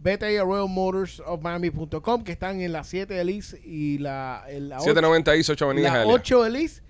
[0.00, 4.76] Vete ahí a RoyalMotorsofMiami.com que están en la 7 de Liz y la, en la
[4.78, 6.14] 8, 790 East 8 Avenida la Hialeah.
[6.14, 6.82] 8 de Liz,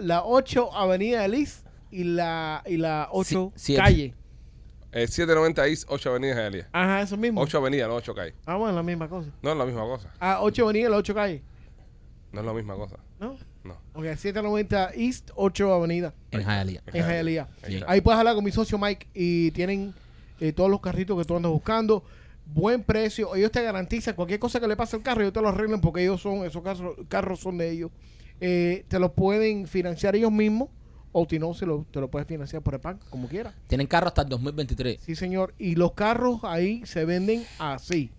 [0.00, 3.82] la 8 Avenida de Liz y la, y la 8 Sí, siete.
[3.82, 4.14] calle.
[4.92, 6.68] Eh, 790 East 8 Avenida Hialeah.
[6.72, 7.40] Ajá, eso mismo.
[7.40, 8.34] 8 Avenida, no 8 calle.
[8.44, 9.30] Ah, bueno, la misma cosa.
[9.42, 10.10] No es la misma cosa.
[10.20, 11.42] Ah, 8 Avenida y la 8 calle.
[12.32, 12.96] No es la misma cosa.
[13.18, 13.36] ¿No?
[13.64, 13.74] No.
[13.94, 16.12] Ok, 790 East 8 Avenida.
[16.30, 16.82] En Hialeah.
[16.92, 17.48] en Hialeah.
[17.62, 17.90] Ahí está.
[17.90, 19.94] Ahí puedes hablar con mi socio Mike y tienen
[20.40, 22.02] eh, todos los carritos que tú andas buscando.
[22.46, 23.34] Buen precio.
[23.34, 26.02] Ellos te garantizan cualquier cosa que le pase al carro, ellos te lo arreglan porque
[26.02, 27.90] ellos son, esos carros, carros son de ellos.
[28.44, 30.68] Eh, te lo pueden financiar ellos mismos
[31.12, 33.54] o si no, se lo, te lo puedes financiar por el banco, como quieras.
[33.68, 35.00] Tienen carro hasta el 2023.
[35.00, 35.54] Sí, señor.
[35.58, 38.10] Y los carros ahí se venden así,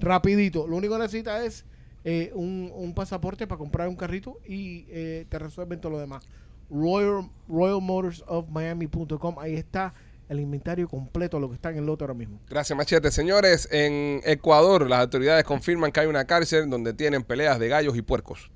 [0.00, 0.66] rapidito.
[0.66, 1.66] Lo único que necesitas es
[2.04, 6.24] eh, un, un pasaporte para comprar un carrito y eh, te resuelven todo lo demás.
[6.70, 9.38] Royal, RoyalMotorsOfMiami.com.
[9.38, 9.92] Ahí está
[10.30, 12.40] el inventario completo de lo que está en el lote ahora mismo.
[12.48, 13.10] Gracias, Machete.
[13.10, 17.94] Señores, en Ecuador las autoridades confirman que hay una cárcel donde tienen peleas de gallos
[17.96, 18.50] y puercos.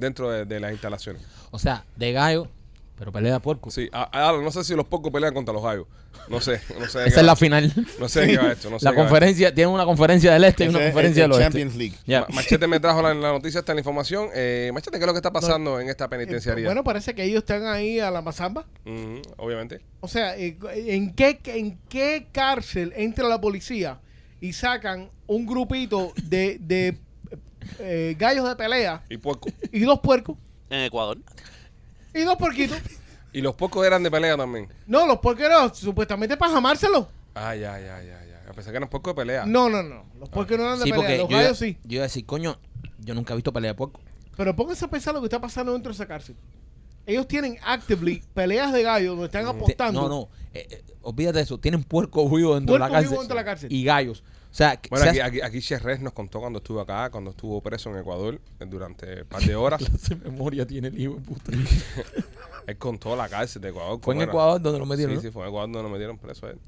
[0.00, 1.22] Dentro de, de las instalaciones.
[1.50, 2.48] O sea, de gallo,
[2.98, 3.70] pero pelea de puerco.
[3.70, 5.86] Sí, a- no sé si los puercos pelean contra los gallos.
[6.28, 6.98] No sé, no sé.
[6.98, 7.72] de qué Esa es la va- final.
[7.98, 8.68] No sé de qué va esto.
[8.68, 10.84] No sé la de qué va conferencia, tienen una conferencia del este y Ese una
[10.86, 11.58] es conferencia el del oeste.
[11.60, 11.94] Champions League.
[12.06, 12.20] Ya.
[12.22, 14.28] Ma- Machete me trajo la, la noticia, esta la información.
[14.34, 16.66] Eh, Machete, ¿qué es lo que está pasando en esta Eh, penitenciaría?
[16.66, 18.66] bueno, parece que ellos están ahí a la mazamba.
[18.84, 19.80] Ujú, obviamente.
[20.00, 24.00] O sea, eh, ¿en qué, ¿en qué cárcel entra la policía
[24.40, 26.98] y sacan un grupito de, de
[27.78, 29.48] eh, gallos de pelea Y puerco.
[29.72, 30.36] y dos puercos?
[30.70, 31.18] en Ecuador.
[32.14, 32.78] Y dos puerquitos.
[33.32, 34.68] Y los puercos eran de pelea también.
[34.86, 37.06] No, los puercos eran supuestamente para jamárselos.
[37.34, 38.50] Ah, ya, ya, ya, ya.
[38.50, 39.46] A pesar que eran puercos de pelea.
[39.46, 40.04] No, no, no.
[40.18, 40.96] Los puercos no eran de Sí, pelea.
[41.06, 41.78] porque Los yo, iba- gallos sí.
[41.84, 42.58] yo iba a decir, coño,
[42.98, 44.00] yo nunca he visto pelea de puerco.
[44.36, 46.34] Pero pónganse a pensar lo que está pasando dentro de esa cárcel.
[47.06, 50.02] Ellos tienen actively peleas de gallos donde están Te- apostando.
[50.02, 51.58] no, no, eh, eh, olvídate de eso.
[51.58, 53.10] Tienen puerco vivo dentro de la Puerco cárcel.
[53.10, 53.72] vivo dentro de la cárcel.
[53.72, 54.24] Y gallos.
[54.50, 57.60] O sea, Bueno, se aquí, aquí, aquí Cherres nos contó cuando estuvo acá, cuando estuvo
[57.60, 59.78] preso en Ecuador eh, durante un par de horas.
[59.84, 61.52] clase de memoria tiene el hijo de puta.
[62.66, 64.00] él contó la cárcel de Ecuador.
[64.02, 64.30] Fue en era.
[64.30, 65.12] Ecuador donde lo metieron.
[65.12, 65.22] Sí, ¿no?
[65.22, 66.58] sí, fue en Ecuador donde lo metieron preso a él.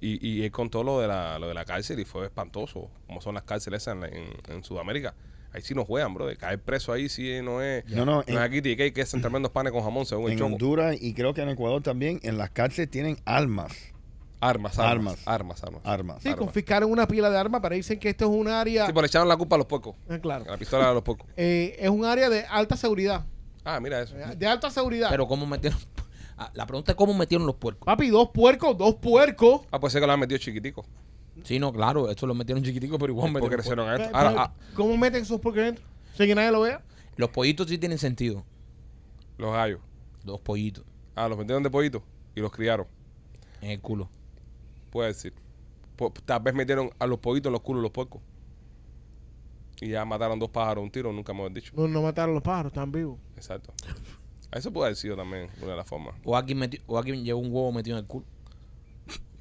[0.00, 3.22] Y, y él contó lo de, la, lo de la cárcel y fue espantoso, como
[3.22, 5.14] son las cárceles esas en, la- en, en Sudamérica.
[5.52, 6.26] Ahí sí no juegan, bro.
[6.36, 7.86] Caer preso ahí sí no es.
[7.88, 10.38] No, no, no en- es aquí que es tremendos panes con jamón según el En
[10.38, 10.52] choco.
[10.52, 13.72] Honduras y creo que en Ecuador también, en las cárceles tienen armas.
[14.48, 15.26] Armas, armas, Armas.
[15.26, 15.80] armas, armas.
[15.84, 16.22] Armas.
[16.22, 16.38] Sí, armas.
[16.44, 18.86] confiscaron una pila de armas, pero dicen que esto es un área.
[18.86, 19.96] Sí, pero le echaron la culpa a los puercos.
[20.08, 20.44] Ah, claro.
[20.46, 21.26] La pistola de los puercos.
[21.36, 23.24] Eh, es un área de alta seguridad.
[23.64, 24.14] Ah, mira eso.
[24.36, 25.08] De alta seguridad.
[25.10, 25.78] Pero ¿cómo metieron?
[26.36, 27.86] Ah, La pregunta es cómo metieron los puercos.
[27.86, 29.62] Papi, dos puercos, dos puercos.
[29.70, 30.84] Ah, pues sé que lo han metido chiquitico.
[31.42, 34.16] Sí, no, claro, eso lo metieron chiquitico, pero igual Porque metieron crecieron a Eh, esto.
[34.16, 35.84] Ahora, pero, ah, ¿Cómo meten esos puercos dentro?
[36.16, 36.82] Sin que nadie lo vea.
[37.16, 38.44] Los pollitos sí tienen sentido.
[39.38, 39.80] los gallos.
[40.22, 40.84] Dos pollitos
[41.16, 42.02] Ah, los metieron de pollito
[42.34, 42.86] y los criaron.
[43.62, 44.08] en el culo.
[44.94, 45.34] Puede decir.
[46.24, 48.22] Tal vez metieron a los pollitos en los culos de los puercos.
[49.80, 51.72] Y ya mataron dos pájaros un tiro, nunca hemos dicho.
[51.76, 53.18] No, no mataron los pájaros, están vivos.
[53.34, 53.72] Exacto.
[54.52, 56.14] Eso puede haber sido también una de las formas.
[56.24, 58.24] O alguien, metió, o alguien llevó un huevo metido en el culo.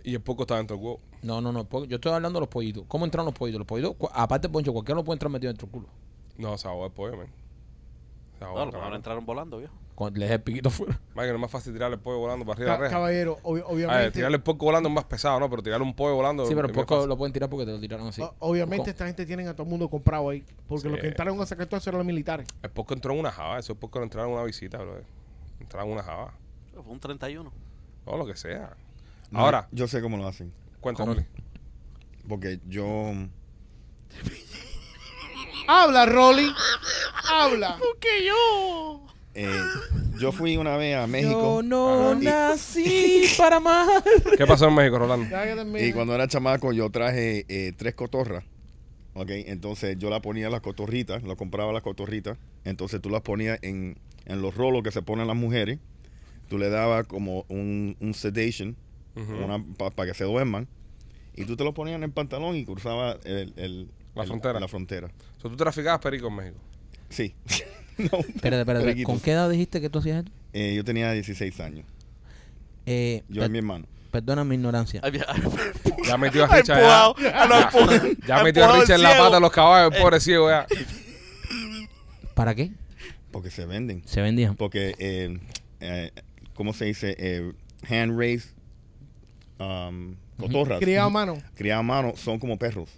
[0.04, 1.00] Y el puerco está dentro del huevo.
[1.22, 1.68] No, no, no.
[1.86, 2.86] Yo estoy hablando de los pollitos.
[2.88, 3.60] ¿Cómo entraron los pollitos?
[3.60, 5.88] Los pollitos, aparte, Poncho, cualquiera lo puede entrar metido dentro del culo.
[6.40, 7.28] No, se ahogó el pollo, man.
[8.40, 8.96] Se ahogó, No, a lo mejor cabrón.
[8.98, 9.76] entraron volando, viejo.
[9.96, 11.00] Con, le el piquito fuera.
[11.16, 12.84] Vaya que no es más fácil tirar el pollo volando para arriba de Ca- la
[12.88, 12.96] reja.
[12.96, 14.12] caballero, obvi- A ver, obviamente.
[14.12, 15.50] tirarle el puerco volando es más pesado, ¿no?
[15.50, 16.46] Pero tirarle un pollo volando.
[16.48, 17.10] Sí, pero es el bien poco fácil.
[17.10, 18.22] lo pueden tirar porque te lo tiraron así.
[18.22, 18.90] o- obviamente ¿Cómo?
[18.90, 20.44] esta gente tienen a todo el mundo comprado ahí.
[20.68, 20.90] Porque Sí.
[20.90, 22.48] los que entraron a sacar todo eso eran los militares.
[22.64, 23.60] El puerco entró en una java.
[23.60, 25.00] Eso es porque no entraron en una visita, bro.
[25.60, 26.34] Entraron en una java.
[26.74, 27.52] Fue un 31.
[28.06, 28.76] O lo que sea.
[29.30, 30.52] No, Ahora, Yo sé cómo lo hacen.
[30.82, 31.16] cuéntanos.
[31.18, 31.28] ¿Cómo?
[32.28, 33.12] Porque yo.
[35.68, 36.52] Habla, Rolly.
[37.32, 37.78] Habla.
[38.00, 39.06] que yo.
[39.36, 39.50] Eh,
[40.20, 41.62] yo fui una vez a México.
[41.62, 42.16] Yo no Ajá.
[42.22, 44.04] Nací para amar.
[44.38, 45.28] ¿Qué pasó en México, Rolando?
[45.80, 48.44] Y cuando era chamaco yo traje eh, tres cotorras.
[49.16, 52.38] Ok, entonces yo la ponía las cotorritas, la compraba las cotorritas.
[52.64, 55.80] Entonces tú las ponías en, en los rolos que se ponen las mujeres.
[56.50, 58.76] Tú le dabas como un, un sedation
[59.78, 60.68] para que se duerman.
[61.36, 64.60] Y tú te lo ponías en el pantalón y cruzaba el, el- La el- frontera.
[64.60, 65.08] La frontera.
[65.38, 66.58] O sea, tú traficabas perico en México.
[67.10, 67.34] Sí.
[68.12, 69.04] no, Espérate, espérate.
[69.04, 70.32] ¿Con qué edad dijiste que tú hacías esto?
[70.54, 71.86] Eh, yo tenía 16 años.
[72.86, 73.86] Eh, Yo y mi hermano.
[74.12, 75.02] Perdona mi ignorancia.
[76.06, 76.78] Ya metió a Richard.
[76.78, 77.16] empujado.
[77.20, 80.20] Ya, no, empuja- ya metió a Richard en la pata a los caballos, el pobre
[80.20, 80.68] ciego ya.
[82.36, 82.72] ¿Para qué?
[83.32, 84.04] Porque se venden.
[84.06, 84.56] Se vendían.
[84.56, 85.40] Porque, eh,
[85.80, 86.12] eh,
[86.54, 87.16] ¿cómo se dice?
[87.18, 87.52] Eh,
[87.90, 88.50] hand raised
[89.60, 90.80] um, cotorras.
[90.80, 91.38] Criado a mano.
[91.56, 92.90] Criadas a mano son como perros.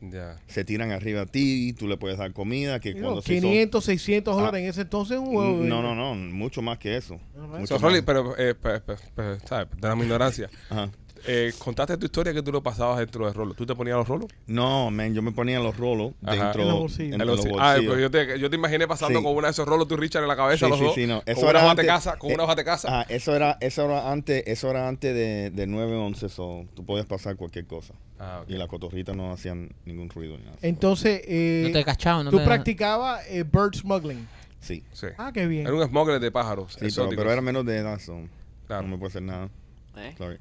[0.00, 0.36] Ya.
[0.46, 2.78] Se tiran arriba a ti, tú le puedes dar comida.
[2.80, 4.38] Que cuando se hizo- 500, 600 Ah.
[4.38, 5.56] dólares en ese entonces un huevo.
[5.64, 7.18] No, no, no, mucho más que eso.
[7.36, 7.58] Ajá.
[7.58, 8.04] Mucho So, Rolly, más.
[8.06, 9.66] pero, eh, pe- pe- pe- ¿sabes?
[9.68, 10.48] Perdona mi ignorancia.
[10.70, 10.90] Ajá.
[11.26, 13.54] Eh, contaste tu historia que tú lo pasabas dentro de Rolo.
[13.54, 14.28] ¿Tú te ponías los rolos?
[14.46, 16.44] No, man, yo me ponía los rolos Ajá.
[16.44, 17.12] dentro En los bolsillos.
[17.12, 17.60] en los los- bolsillos.
[17.60, 19.24] ah, pues yo te, yo te imaginé pasando Sí.
[19.24, 20.94] con una de esos rolos tú Richard en la cabeza Sí, los sí, dos.
[20.94, 21.20] sí, no.
[21.22, 22.88] Con Eso una era hoja de antes- casa, con eh, una hoja de casa.
[23.00, 27.06] Ajá, eso era, eso era antes, eso era antes de, de 9-11, so, tú podías
[27.06, 27.94] pasar cualquier cosa.
[28.18, 28.50] Ah, ok.
[28.50, 30.56] Y las cotorritas no hacían ningún ruido ni nada.
[30.62, 32.44] Entonces, eh, No te cachaban, no tú te...
[32.44, 34.26] practicabas eh, bird smuggling.
[34.60, 35.06] Sí, Sí.
[35.18, 35.66] Ah, qué bien.
[35.66, 36.72] Era un smuggler de pájaros.
[36.72, 38.20] sí pero, pero era menos de edad, so,
[38.66, 38.82] Claro.
[38.82, 39.48] no me puede hacer nada.
[39.96, 40.14] ¿Eh?
[40.18, 40.38] Sorry.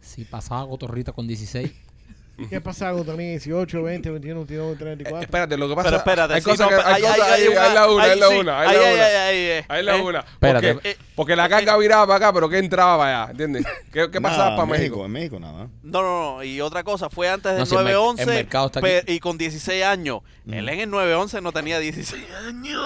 [0.00, 1.83] Si pasaba cotorrita con 16.
[2.50, 5.22] ¿Qué pasa cuando tenía 18, 20, 21, 22, Eh, 34?
[5.24, 7.22] espérate, lo que pasa Pero espérate, hay sí, cosas no, que hay ay, cosas ay,
[7.32, 9.04] ahí, ay, ahí la una, ay, ahí la una, ahí ay, la una.
[9.06, 10.00] ay, ay, eh, Ahí la eh.
[10.02, 10.18] una.
[10.20, 10.74] Espérate.
[10.74, 13.64] Porque, porque la carga viraba para acá, pero que entraba para allá, ¿entiendes?
[13.92, 15.04] ¿Qué, qué pasaba Nada, para México?
[15.04, 15.68] En México nada.
[15.82, 16.42] No, no, no.
[16.44, 18.98] Y otra cosa, fue antes No, del si el mer- 9-11 el mercado está pe-
[18.98, 19.12] aquí.
[19.12, 20.20] y con 16 años.
[20.46, 22.82] Él en el 9-11 no tenía 16 años.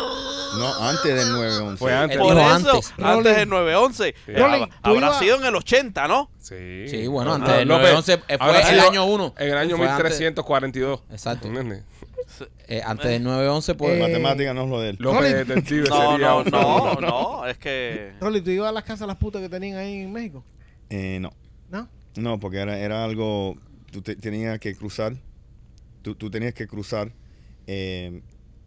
[0.59, 1.77] No, antes del 9-11.
[1.79, 2.19] Fue antes.
[2.19, 2.95] Por eso, antes.
[3.03, 4.15] antes, del 9-11.
[4.27, 4.33] Sí.
[4.37, 4.45] Tú
[4.83, 6.31] Habrá sido en el 80, ¿no?
[6.39, 6.89] Sí.
[6.89, 9.35] Sí, bueno, antes del López, 9-11 fue el año 1.
[9.39, 11.01] En el año Fue antes- 1342.
[11.11, 11.49] Exacto.
[11.49, 11.85] ¿Entiendes?
[12.67, 13.97] Eh, antes del 9-11, pues...
[13.97, 14.97] Eh, Matemática no es lo de él.
[14.99, 15.33] López Rolly.
[15.33, 17.47] Detective No, sería no, no.
[17.47, 18.13] Es que.
[18.21, 20.45] Rolly, ¿tú ibas a las casas de las putas que tenían ahí en México?
[20.91, 21.33] Eh, no.
[21.71, 21.89] ¿No?
[22.17, 23.57] No, porque era, era algo,
[23.93, 25.15] tú te- tenías que cruzar,
[26.03, 27.13] tú, tú tenías que cruzar,
[27.67, 28.21] eh,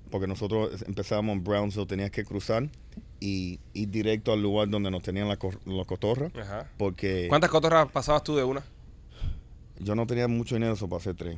[0.10, 2.70] porque nosotros empezábamos en Brownsville, tenías que cruzar
[3.20, 6.68] y ir directo al lugar donde nos tenían la, cor- la cotorra, Ajá.
[6.78, 8.64] porque ¿Cuántas cotorras pasabas tú de una?
[9.84, 11.38] Yo no tenía mucho dinero eso para hacer tres.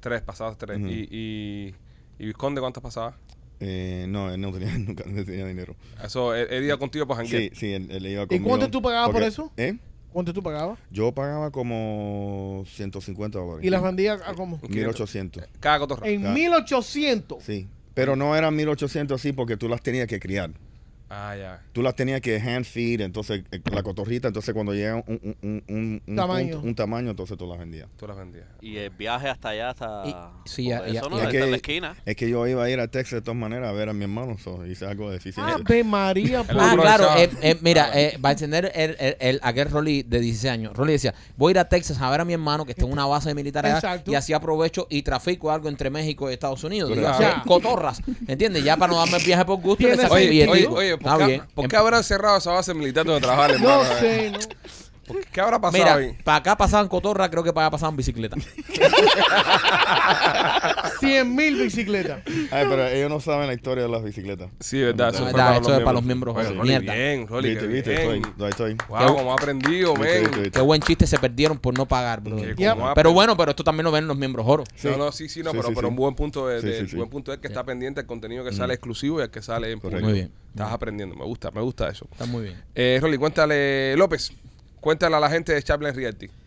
[0.00, 0.78] Tres, pasabas tres.
[0.80, 1.74] Y, y,
[2.18, 3.14] ¿Y Vizconde cuántas pasabas?
[3.60, 5.76] Eh, no, él no tenía, nunca no tenía dinero.
[6.02, 7.42] Eso, él, él iba contigo para janguear.
[7.42, 8.48] Sí, sí, él, él iba ¿Y conmigo.
[8.48, 9.52] cuánto tú pagabas por eso?
[9.56, 9.76] ¿Eh?
[10.12, 10.78] ¿Cuánto tú pagabas?
[10.90, 13.64] Yo pagaba como 150 dólares.
[13.64, 14.58] ¿Y las vendías a cómo?
[14.68, 15.44] 1800.
[15.60, 16.08] Cada cotorra.
[16.08, 16.32] En Ah.
[16.32, 17.42] 1800.
[17.44, 17.68] Sí.
[17.94, 20.50] Pero no eran 1800 así porque tú las tenías que criar.
[21.12, 21.60] Ah, ya.
[21.72, 26.00] tú las tenías que hand feed, entonces eh, la cotorrita, entonces cuando llega un, un,
[26.06, 26.60] un, Tamaño.
[26.60, 27.88] un tamaño, entonces tú las vendías.
[27.96, 28.46] Tú las vendías.
[28.60, 30.02] Y el viaje hasta allá, hasta.
[30.06, 30.14] Y-
[30.48, 31.18] sí, ya- ya- eso, ¿no?
[31.18, 31.96] Está que- en la esquina.
[32.04, 34.04] Es que yo iba a ir a Texas de todas maneras a ver a mi
[34.04, 35.56] hermano, so, hice algo de eficiencia.
[35.56, 36.42] Ave María.
[36.44, 37.08] Por- Ah, otro claro.
[37.16, 40.76] eh, eh, mira, eh, va a entender el, el, el- aquel Rolly de 16 años.
[40.76, 42.92] Rolly decía, voy a ir a Texas a ver a mi hermano que está en
[42.92, 44.12] una base militar allá Exacto.
[44.12, 46.90] y así aprovecho y trafico algo entre México y Estados Unidos.
[46.90, 47.26] Digo, Correcto.
[47.36, 48.62] así, cotorras, ¿entiendes?
[48.62, 51.12] Ya para no darme el viaje por gusto, le saco el Oye, oye, oye, ¿por
[51.12, 51.42] Está qué, bien.
[51.54, 54.00] ¿por qué habrán cerrado esa base militar donde trabajar, No hermano?
[54.00, 54.38] sé, ¿no?
[55.12, 56.16] ¿Por ¿Qué habrá pasado Mira, ahí?
[56.24, 58.36] para acá pasaban cotorras, creo que para allá pasaban bicicleta.
[61.00, 62.22] 100 mil bicicletas.
[62.50, 64.50] Ay, pero ellos no saben la historia de las bicicletas.
[64.60, 65.08] Sí, verdad.
[65.10, 66.34] Eso, No, fue verdad, eso es para los miembros.
[66.34, 66.94] Rolly, Mierda.
[66.94, 68.22] bien, Rolly, Viste, qué viste, bien.
[68.24, 68.76] estoy, ahí estoy.
[68.88, 70.20] Wow, como ha aprendido, Viste, men.
[70.22, 70.50] viste, viste.
[70.58, 72.36] Qué buen chiste se perdieron por no pagar, bro.
[72.36, 72.74] Que Ya.
[72.74, 74.64] como ha Pero bueno, pero esto también lo ven los miembros oro.
[74.74, 74.88] Sí.
[74.88, 75.90] No, no, sí, sí, no, Sí, pero, sí, pero sí.
[75.90, 76.96] un buen punto de, Sí, de- sí, sí.
[76.96, 77.52] buen punto es que Sí.
[77.52, 80.04] está pendiente el contenido que sale exclusivo y el que sale en Correcto.
[80.04, 80.10] público.
[80.10, 80.32] Muy bien.
[80.50, 82.06] Estás aprendiendo, me gusta, me gusta eso.
[82.10, 82.62] Está muy bien.
[82.74, 84.32] Eh, Rolly, cuéntale, López,
[84.80, 86.28] cuéntale a la gente de Chaplin Realty.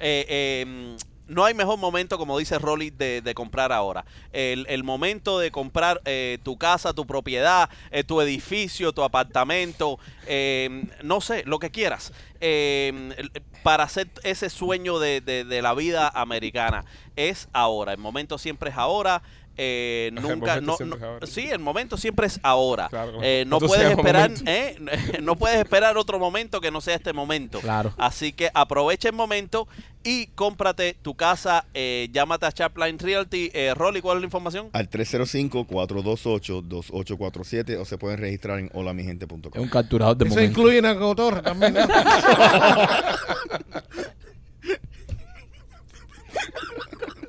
[0.00, 4.04] Eh, eh, no hay mejor momento, como dice Rolly, de, comprar ahora.
[4.32, 10.84] El, momento de comprar eh, tu casa, tu propiedad, eh, tu edificio, tu apartamento, eh,
[11.02, 13.30] no sé, lo que quieras, el-
[13.62, 16.84] para hacer ese sueño de la vida americana.
[17.16, 19.22] Es ahora, el momento siempre es ahora.
[19.56, 20.76] Eh, nunca, no,
[21.20, 22.88] es sí, el momento siempre es ahora.
[22.88, 23.18] Claro.
[23.22, 24.30] Eh, no ¿Cuánto se puedes esperar?
[24.46, 24.76] ¿eh?
[25.22, 27.60] no puedes esperar otro momento que no sea este momento.
[27.60, 27.92] Claro.
[27.96, 29.68] Así que aprovecha el momento
[30.02, 31.64] y cómprate tu casa.
[31.74, 33.50] eh, llámate a Chapline Realty.
[33.54, 34.68] Eh, Rolly, ¿cuál es la información?
[34.72, 39.62] Al 305-428-2847 o se pueden registrar en Es holamigente.com.
[39.62, 40.60] un capturador de Eso momento.
[40.60, 41.76] incluye una cotorra también.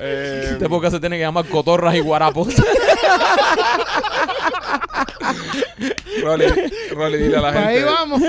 [0.00, 2.54] Eh, Este podcast se tiene que llamar Cotorras y Guarapos.
[6.22, 6.44] Rolly,
[6.94, 7.90] Rolly, dile a la Para ahí gente.
[7.90, 8.22] vamos.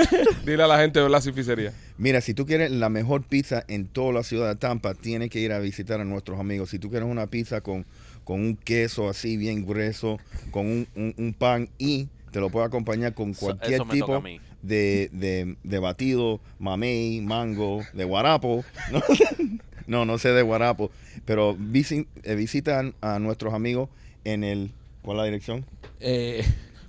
[0.44, 1.72] Dile a la gente de Blas y Pizzería.
[1.98, 5.40] Mira, si tú quieres la mejor pizza en toda la ciudad de Tampa, tienes que
[5.40, 6.70] ir a visitar a nuestros amigos.
[6.70, 7.86] Si tú quieres una pizza con,
[8.24, 10.18] con un queso así bien grueso,
[10.50, 13.98] con un, un- un pan y te lo puedo acompañar con Eso- cualquier eso me
[13.98, 14.40] toca a tipo mí.
[14.64, 18.64] De, de, de batido, mamey, mango, de guarapo.
[18.90, 19.02] No,
[19.86, 20.90] no, no sé de guarapo,
[21.24, 23.88] pero eh, visitan a nuestros amigos
[24.24, 24.72] en el...
[25.02, 25.66] ¿Cuál es la dirección?
[26.00, 26.42] Eh,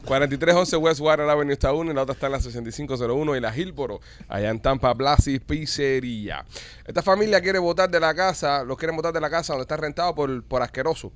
[0.05, 3.57] 4311 West Water Avenue está uno y la otra está en la 6501 y la
[3.57, 3.99] Hillboro,
[4.29, 6.45] allá en Tampa, Blasi Pizzería.
[6.85, 9.75] Esta familia quiere votar de la casa, los quieren votar de la casa donde está
[9.75, 11.11] rentado por, por asqueroso.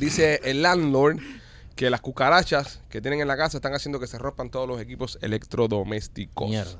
[0.00, 1.18] Dice el landlord
[1.74, 4.80] que las cucarachas que tienen en la casa están haciendo que se rompan todos los
[4.80, 5.18] equipos
[5.68, 6.48] electrodomésticos.
[6.48, 6.76] mierda.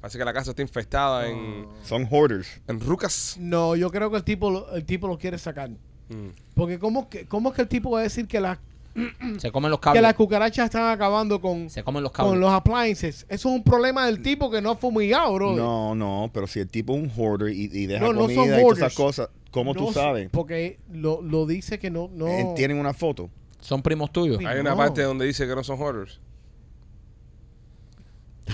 [0.00, 2.60] Parece que la casa está infestada en, Son hoarders.
[2.68, 3.36] en rucas.
[3.38, 5.70] No, yo creo que el tipo, lo- el tipo lo quiere sacar.
[6.08, 6.28] Mm.
[6.54, 8.58] Porque ¿cómo, que, cómo es que el tipo va a decir que, las
[9.38, 12.30] Se comen los que las cucarachas están acabando con, Se comen los cables.
[12.32, 13.26] con los appliances?
[13.28, 15.52] Eso es un problema del tipo que no ha fumigado, bro.
[15.56, 18.34] No, no, pero si el tipo es un hoarder y, y deja No, no son
[18.34, 18.78] comida y todas hoarders.
[18.86, 20.30] esas cosas, ¿cómo No tú sé, sabes?
[20.30, 22.08] Porque lo, lo dice que no...
[22.12, 23.28] no Eh, Tienen una foto.
[23.60, 24.38] Son primos tuyos.
[24.44, 24.76] Hay una No.
[24.76, 26.20] parte donde dice que no son hoarders.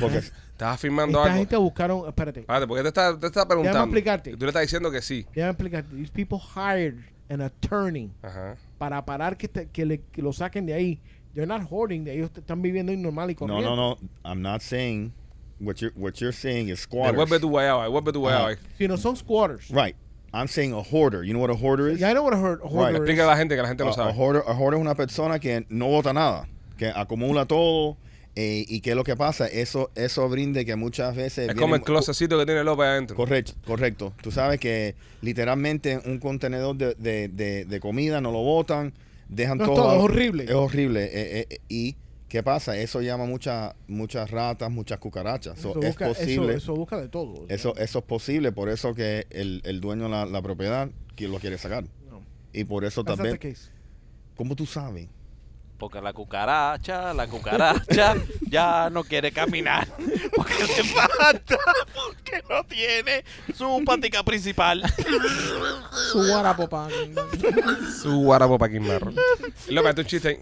[0.01, 0.19] Porque
[0.55, 1.39] Estás afirmando Esta algo.
[1.41, 2.07] gente buscaron...
[2.07, 2.41] Espérate.
[2.41, 3.81] Espérate, porque te está, te está preguntando.
[3.81, 4.31] explicarte.
[4.31, 5.27] Y tú le estás diciendo que sí.
[5.35, 5.97] Déjame explicarte.
[5.97, 6.95] These people hired
[7.29, 8.57] an attorney Ajá.
[8.79, 11.01] para parar que, te- que, le, que lo saquen de ahí.
[11.35, 12.07] They're not hoarding.
[12.07, 13.65] Ellos te- están viviendo normal y no, corriente.
[13.65, 13.99] no, no.
[14.25, 15.13] I'm not saying
[15.59, 17.41] what you're what you're saying is Devuelve squatters.
[17.41, 18.55] tu guayaba, devuelve tu guayaba.
[18.79, 19.69] Si no son squatters.
[19.71, 19.97] Right.
[20.35, 21.23] I'm saying a hoarder.
[21.25, 22.01] You know what a hoarder is?
[22.01, 23.31] Yeah, I know what a hoard- hoarder Explica a is.
[23.31, 24.13] la gente que la gente a, no a sabe.
[24.17, 27.97] hoarder, a hoarder es una persona que no vota nada, que acumula todo.
[28.37, 31.77] eh, y qué es lo que pasa, eso eso brinde que muchas veces Es como
[31.77, 33.15] el vienen- closetcito que tiene López adentro.
[33.17, 34.13] Correcto, correcto.
[34.21, 38.93] Tú sabes que literalmente un contenedor de, de- de- de comida no lo botan,
[39.29, 39.95] dejan No, es todo.
[39.95, 40.45] es horrible.
[40.45, 41.05] Es horrible.
[41.05, 41.95] eh, eh, y
[42.35, 42.77] ¿qué pasa?
[42.77, 45.57] Eso llama muchas muchas ratas, muchas cucarachas.
[45.57, 46.55] So, Eso es busca, posible.
[46.55, 47.47] Eso, eso busca de todo.
[47.49, 51.29] Eso, eso es posible, por eso que el, el dueño de la, la propiedad que
[51.29, 51.85] lo quiere sacar.
[52.11, 52.23] No.
[52.53, 53.57] Y por eso That's también.
[54.37, 55.07] ¿Cómo tú sabes?
[55.79, 58.17] Porque la cucaracha, la cucaracha
[58.49, 59.87] ya no quiere caminar.
[60.35, 61.57] Porque le falta,
[61.95, 63.25] porque no tiene
[63.55, 64.83] su patica principal.
[66.11, 66.89] Su guarapo pa-
[68.03, 69.13] Su guarapo para Marro.
[69.69, 70.41] López, hazte un chiste.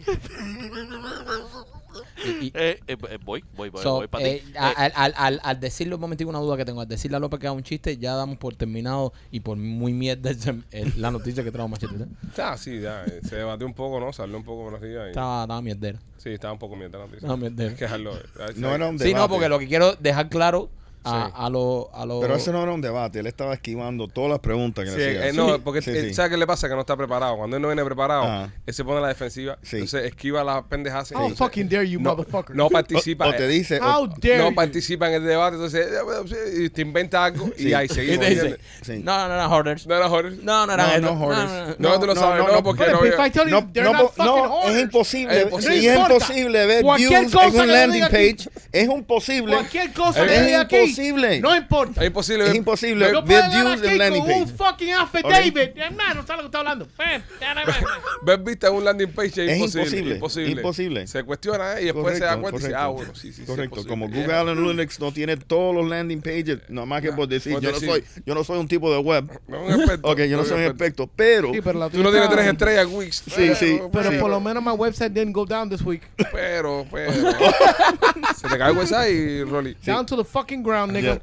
[2.24, 4.52] Y- y- Eh, eh, eh, voy, voy, voy, So, voy para eh, ti.
[4.52, 7.20] Eh, al, al, al, al decirle un momentico una duda que tengo, al decirle a
[7.20, 10.30] López que haga un chiste, ya damos por terminado y por muy mierda
[10.70, 11.94] el- la noticia que trajo Machete.
[11.94, 12.06] ¿eh?
[12.38, 13.04] Ah, sí, ya.
[13.04, 14.12] eh, Se debatió un poco, ¿no?
[14.12, 15.06] Salió un poco por arriba.
[15.06, 15.08] Y...
[15.10, 15.98] Estaba, estaba mierdera.
[16.18, 17.18] Sí, estaba un poco mierda la noticia.
[17.26, 17.70] Estaba mierdera.
[17.70, 18.16] Hay que dejarlo.
[18.16, 18.22] eh.
[18.56, 20.70] No era un Sí, no, porque lo que quiero dejar claro
[21.04, 21.32] a, Sí.
[21.36, 21.86] a los...
[21.92, 23.20] A los Pero eso no era un debate.
[23.20, 25.24] Él estaba esquivando todas las preguntas que Sí, le hacían.
[25.24, 26.14] eh, no, porque Sí, eh, sí.
[26.14, 26.68] ¿sabes qué le pasa?
[26.68, 27.36] Que no está preparado.
[27.36, 28.52] Cuando él no viene preparado, Ajá.
[28.66, 29.58] él se pone a la defensiva.
[29.62, 29.76] Sí.
[29.76, 31.10] Entonces esquiva las pendejas.
[31.12, 32.54] Entonces, fucking dare you, no, motherfucker.
[32.56, 33.26] no participa.
[33.26, 33.80] O, o te dice.
[33.80, 34.54] o- How dare no you.
[34.54, 38.18] participa en el debate, entonces eh, te inventa algo y ahí Y seguimos.
[38.20, 38.60] te dice, ¿entiendes?
[38.82, 39.00] Sí.
[39.04, 39.86] no, no, no, hoarders.
[39.86, 40.36] No era Jorge.
[40.42, 41.78] No, no No, no hoarders.
[41.78, 43.00] No, tú lo no, sabes, no, no, no, porque no.
[43.02, 44.76] No, no, no, hoarders.
[44.76, 45.36] es imposible.
[45.38, 45.94] Es imposible.
[45.94, 48.36] No ver views en que un landing page.
[48.72, 49.54] Es imposible.
[49.54, 50.91] Cualquier cosa que diga aquí.
[50.98, 51.40] Imposible.
[51.40, 52.00] No importa.
[52.00, 54.46] Es imposible Es imposible Yo ver puedo aquí un page.
[54.56, 55.76] fucking affidavit.
[55.76, 56.88] Hermano, no sabe lo que está hablando.
[56.98, 57.74] Ven, ven, ven, ven.
[58.22, 60.50] Ver vista en un landing page es, Es imposible, imposible, imposible.
[60.52, 61.06] imposible.
[61.06, 63.86] Se cuestiona eh, y después se da cuenta y dice, ah, bueno, sí, sí, correcto.
[63.86, 67.52] Como Google Analytics no tiene todos los landing pages, nada más que Nah, por decir,
[67.52, 69.30] por yo no soy, yo no soy un tipo de web.
[69.48, 70.08] No es un experto.
[70.08, 72.86] Ok, yo no soy un experto, pero Sí, pero la Tú no tienes tres estrellas,
[72.90, 73.22] Wix.
[73.26, 73.80] Sí, sí.
[73.92, 76.02] Pero por lo menos my website didn't go down this week.
[76.32, 77.12] Pero, pero.
[78.36, 79.76] se te cae el website y Rolly.
[79.84, 81.20] Down to the fucking ground, nigga.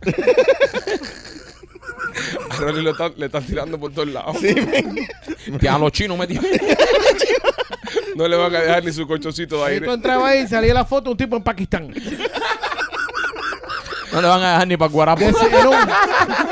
[2.49, 4.37] A Rolly lo están- le están tirando por todos lados.
[5.61, 6.27] Ya los chinos me.
[8.15, 9.85] No le van a dejar ni su colchoncito de Y aire.
[9.87, 11.87] tú entrabas ahí y salía la foto de un tipo en Pakistán.
[14.11, 15.23] No le van a dejar ni para guarapo.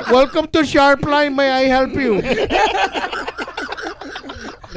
[0.10, 2.22] Welcome to Sharpline, may I help you?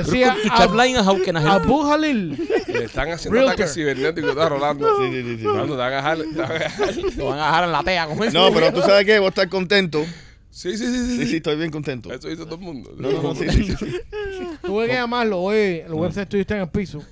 [0.02, 0.36] Decía?
[0.50, 2.48] Abu Halil.
[2.68, 3.54] Le están haciendo Realtor.
[3.54, 4.30] ataques cibernéticos.
[4.30, 4.88] Está Rolando.
[4.98, 5.44] Sí, sí, sí, sí.
[5.44, 6.18] Rolando, te van a dejar.
[6.18, 6.96] te van a dejar.
[7.16, 8.38] Lo van a dejar en la tea con eso.
[8.38, 10.04] No, pero tú sabes que voy a estar contento.
[10.50, 11.16] Sí, sí, sí, sí.
[11.18, 12.12] Sí, sí, estoy bien contento.
[12.12, 12.92] Eso hizo todo el mundo.
[12.96, 14.00] No, no, no, sí, sí, sí, sí.
[14.62, 17.02] Tuve que llamarlo, oye, el website tuyo está en el piso.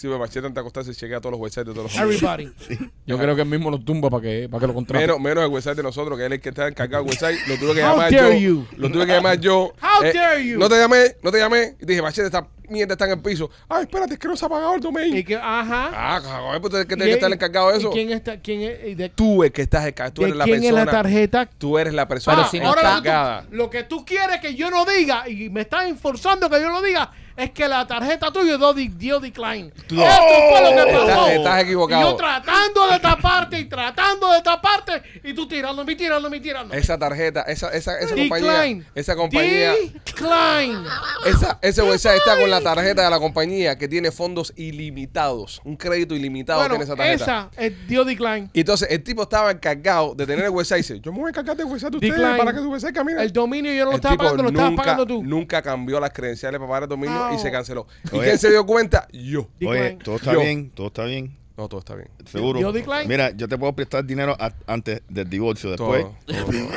[0.00, 2.50] Sí, me machete antes de acostarse chequea todos los websites de todos los Everybody.
[3.06, 5.06] Yo creo que él mismo los tumba para que, para que lo contraten.
[5.06, 7.38] Menos, menos el website de nosotros, que él es el que está encargado del website.
[7.46, 8.48] Lo tuve que How llamar dare yo.
[8.48, 8.66] you.
[8.78, 9.74] Lo tuve que llamar yo.
[9.76, 10.58] Eh, How dare you.
[10.58, 11.76] No te llamé, no te llamé.
[11.82, 13.50] Y dije, Machete está mierda está en el piso?
[13.68, 15.14] Ay, espérate, es que no se ha pagado el domain.
[15.16, 15.90] Y que, ajá.
[15.92, 17.90] Ah, cabrón, pues tú eres que tienes que estar encargado de ¿y eso.
[17.90, 20.44] quién está, quién es, y de, Tú el que estás encargado, tú de eres la
[20.44, 20.80] quién persona.
[20.80, 21.46] es la tarjeta?
[21.58, 23.42] Tú eres la persona Pero si no ahora lo, que encargada.
[23.42, 26.70] tú, lo que tú quieres que yo no diga y me estás enforzando que yo
[26.70, 29.68] lo diga es que la tarjeta tuya dio, di- dio decline.
[29.76, 31.08] Esto fue lo que pasó.
[31.26, 32.00] Estás- estás equivocado.
[32.00, 36.78] Y yo tratando de taparte y tratando de taparte y tú tirándome tirándome tirándome.
[36.80, 39.72] Esa tarjeta, esa, esa, esa compañía, esa compañía,
[40.04, 40.84] Decline.
[41.26, 45.76] esa, ese website está con la tarjeta de la compañía que tiene fondos ilimitados, un
[45.76, 47.24] crédito ilimitado Bueno, tiene esa tarjeta.
[47.56, 48.50] esa eh, dio decline.
[48.52, 51.26] Y entonces el tipo estaba encargado de tener el website y dice, yo me voy
[51.28, 52.38] a encargar del website de ustedes Decline.
[52.38, 53.22] para que su website camine.
[53.22, 55.22] El dominio yo no lo El estaba pagando, lo estabas pagando tú.
[55.22, 57.29] nunca cambió las credenciales para pagar el dominio No.
[57.34, 57.86] Y se canceló.
[58.12, 58.24] ¿Y Oye.
[58.26, 59.06] quién se dio cuenta?
[59.12, 59.48] Yo.
[59.66, 60.40] Oye, todo está Yo.
[60.40, 61.36] bien, todo está bien.
[61.56, 62.08] No, todo está bien.
[62.24, 62.58] Seguro.
[62.58, 63.06] ¿Dio decline?
[63.06, 65.70] Mira, yo te puedo prestar dinero a- antes del divorcio.
[65.70, 66.68] Después, Todo, todo, todo.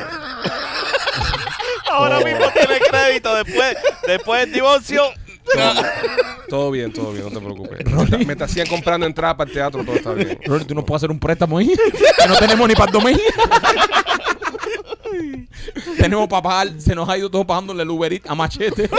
[1.90, 3.76] Ahora mismo tiene crédito después,
[4.06, 5.02] después del divorcio.
[6.48, 8.10] Todo bien, todo bien, no te preocupes.
[8.18, 10.38] Me, me te hacían comprando entradas para el teatro, todo está bien.
[10.44, 11.68] Rolly, tú no puedes hacer un préstamo ahí.
[11.68, 13.18] que no tenemos ni para el domain.
[15.98, 16.80] tenemos para pagar.
[16.80, 18.90] Se nos ha ido todo pagándole el Uber Eats a machete.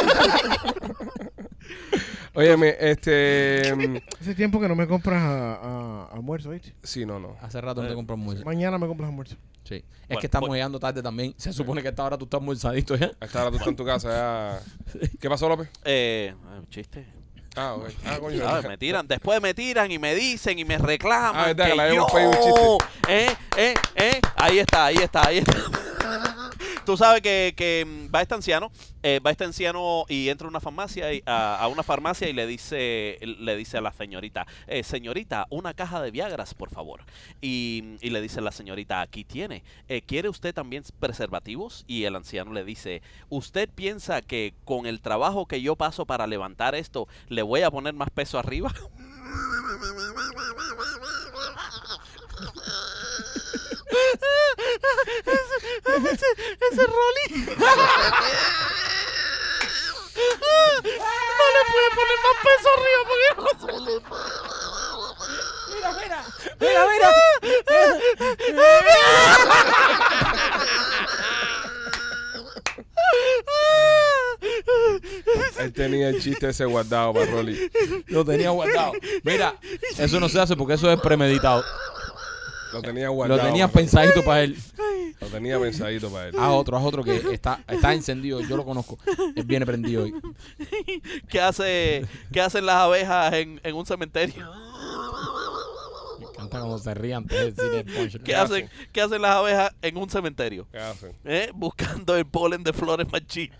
[2.35, 3.73] Óyeme, este...
[3.75, 6.73] mm, Hace tiempo que no me compras a, a- almuerzo, ¿viste?
[6.83, 7.35] Sí, no, no.
[7.41, 8.45] Hace rato no te compras almuerzo.
[8.45, 9.35] Mañana me compras almuerzo.
[9.63, 9.75] Sí.
[9.75, 10.57] Es Bueno, que estamos bueno.
[10.59, 11.33] llegando tarde también.
[11.37, 13.11] Se supone que a esta hora tú estás almorzadito ya.
[13.19, 14.99] A esta hora tú estás en tu casa ya.
[15.19, 15.69] ¿Qué pasó, López?
[15.83, 17.05] Eh, un chiste.
[17.55, 17.89] Ah, ok.
[18.05, 18.37] Ah, coño.
[18.43, 18.67] ¿Sabes?
[18.67, 21.35] Me tiran, después me tiran y me dicen y me reclaman.
[21.35, 22.85] Ah, verdad, que que le habíamos pedido un chiste.
[23.07, 24.21] Eh, eh, eh.
[24.35, 25.53] Ahí está, ahí está, ahí está.
[26.85, 28.71] Tú sabes que, que mm, va este anciano,
[29.01, 32.45] eh, va este anciano y entra a una farmacia y, a, una farmacia y le
[32.45, 37.01] dice, le dice a la señorita, eh, señorita, una caja de Viagras, por favor.
[37.41, 39.63] Y, y le dice la señorita, aquí tiene.
[39.87, 41.85] Eh, ¿Quiere usted también preservativos?
[41.87, 46.27] Y el anciano le dice, ¿usted piensa que con el trabajo que yo paso para
[46.27, 48.71] levantar esto, le voy a poner más peso arriba?
[56.11, 56.27] ese,
[56.71, 57.27] ese Rolly.
[60.15, 63.95] No le puede poner más peso arriba porque no se le
[66.59, 67.09] Mira, mira.
[75.59, 77.71] Él tenía el chiste ese guardado para Rolly.
[78.07, 78.93] Lo tenía guardado.
[79.23, 79.55] Mira,
[79.97, 81.63] eso no se hace porque eso es premeditado.
[82.75, 83.41] Lo tenía Lo guardado.
[83.41, 83.89] tenía para Rolly.
[83.91, 84.57] pensadito para él.
[85.21, 86.35] Lo tenía pensadito para él.
[86.37, 88.41] Haz otro, haz otro que está, está encendido.
[88.41, 88.97] Yo lo conozco.
[89.35, 90.13] Él viene prendido hoy.
[91.29, 94.35] ¿Qué, hace, ¿Qué hacen las abejas en, en un cementerio?
[96.19, 98.23] Me encanta cuando se rían antes de decir el punchline.
[98.23, 100.67] ¿Qué hacen, ¿Qué hacen las abejas en un cementerio?
[100.71, 101.15] ¿Qué hacen?
[101.23, 101.51] ¿Eh?
[101.55, 103.59] Buscando el polen de flores marchitas.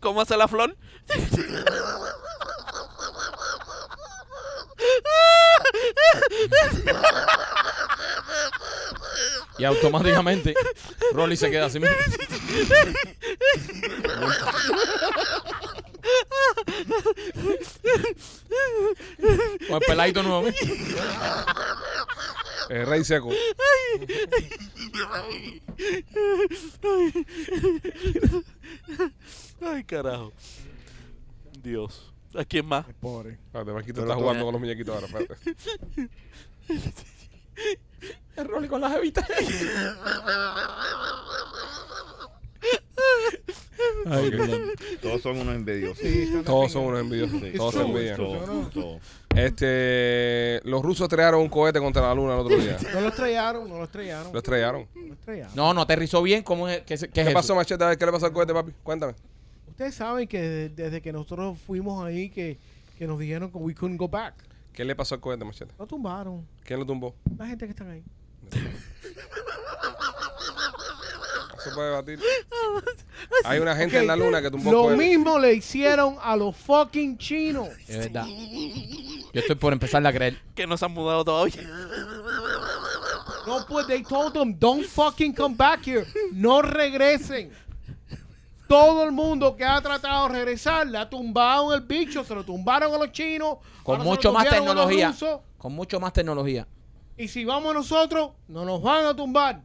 [0.00, 0.76] ¿Cómo hace la flor?
[9.58, 10.54] Y automáticamente
[11.12, 11.96] Rolly se queda así mismo.
[19.66, 20.58] Con el peladito nuevamente.
[22.70, 23.30] El rey seco.
[29.60, 30.32] Ay, carajo.
[31.62, 32.12] Dios.
[32.38, 32.86] ¿A quién más?
[33.00, 33.32] Pobre.
[33.32, 35.06] Espérate, Marquito Pero está tú- jugando con los muñequitos ahora.
[35.06, 35.56] Espérate.
[38.36, 39.26] El Rolly con las evitas.
[44.06, 44.62] Ay, perdón.
[45.00, 46.04] todos son unos envidiosos.
[46.44, 47.40] Todos son unos envidiosos.
[47.40, 47.52] Sí.
[47.56, 48.20] Todos se envidian.
[49.36, 52.76] Este, los rusos estrellaron un cohete contra la luna el otro día.
[52.92, 54.32] No lo estrellaron, no lo estrellaron.
[54.32, 54.88] Lo estrellaron.
[54.94, 55.54] No lo estrellaron.
[55.54, 56.42] No, no aterrizó bien.
[56.42, 56.82] ¿Cómo es?
[56.82, 57.32] ¿Qué, es- qué es ¿Qué eso?
[57.32, 57.84] pasó, Machete?
[57.84, 58.72] A ver, ¿qué le pasó al cohete, papi?
[58.82, 59.14] Cuéntame.
[59.78, 62.58] Ustedes saben que desde, desde que nosotros fuimos ahí que,
[62.98, 64.34] que nos dijeron que we couldn't go back.
[64.72, 65.72] ¿Qué le pasó al cohete, Machete?
[65.78, 66.44] Lo tumbaron.
[66.64, 67.14] ¿Quién lo tumbó?
[67.38, 68.02] La gente que están ahí.
[71.54, 72.20] No se puede batir.
[73.44, 74.98] Hay una gente Ok, en la luna que tumbó Lo cohetes.
[74.98, 77.68] mismo le hicieron a los fucking chinos.
[77.88, 78.26] Es verdad.
[78.26, 80.38] Yo estoy por empezarle a creer.
[80.54, 81.62] Que no se han mudado todavía.
[83.46, 86.06] No, pues they told them, don't fucking come back here.
[86.32, 87.50] No regresen.
[88.68, 92.44] Todo el mundo que ha tratado de regresar le ha tumbado el bicho, se lo
[92.44, 93.56] tumbaron a los chinos.
[93.82, 95.08] Con mucho más tecnología.
[95.08, 96.68] rusos, Con mucho más tecnología.
[97.16, 99.62] Y si vamos nosotros, no nos van a tumbar.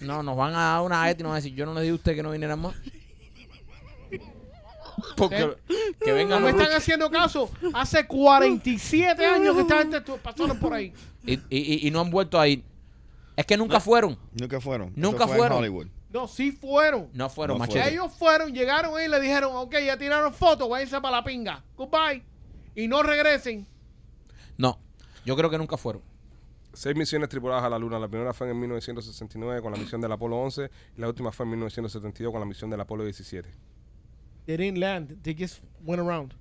[0.00, 1.82] No, nos van a dar una ET y nos van a decir, yo no le
[1.82, 2.74] di a usted que no vinieran más.
[5.16, 5.56] Porque
[6.00, 7.50] que vengan No me están haciendo caso.
[7.74, 10.92] Hace 47 años que esta gente estu- pasaron por ahí.
[11.24, 12.64] y, y- y no han vuelto a ir.
[13.36, 14.18] Es que nunca fueron.
[14.32, 14.92] Nunca fueron.
[14.96, 15.58] Nunca Eso fue fueron.
[15.58, 15.86] En Hollywood.
[16.10, 17.10] No, sí fueron.
[17.12, 17.90] No fueron No machete.
[17.90, 21.62] Ellos fueron, llegaron ahí y le dijeron, ok, ya tiraron fotos, váyanse para la pinga.
[21.76, 22.24] Goodbye.
[22.74, 23.66] Y no regresen.
[24.56, 24.78] No,
[25.24, 26.02] yo creo que nunca fueron.
[26.72, 27.98] Seis misiones tripuladas a la Luna.
[27.98, 31.44] La primera fue en 1969 con la misión del Apolo 11 y la última fue
[31.44, 33.48] en 1972 con la misión del Apolo 17.
[34.46, 35.22] They didn't land.
[35.22, 36.34] They just went around.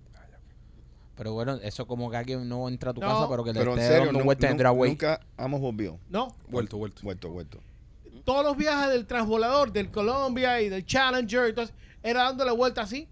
[1.15, 3.07] Pero bueno, eso como que alguien no entra a tu No.
[3.07, 5.99] casa, pero que le Pero esté serio, dando vueltas en nunca hemos volvido.
[6.09, 6.35] No.
[6.47, 7.01] Vuelto, vuelto.
[7.01, 7.59] Vuelto, vuelto.
[8.27, 11.73] Todos los viajes del transvolador, del Columbia y del Challenger, entonces,
[12.03, 13.07] era dándole vuelta así.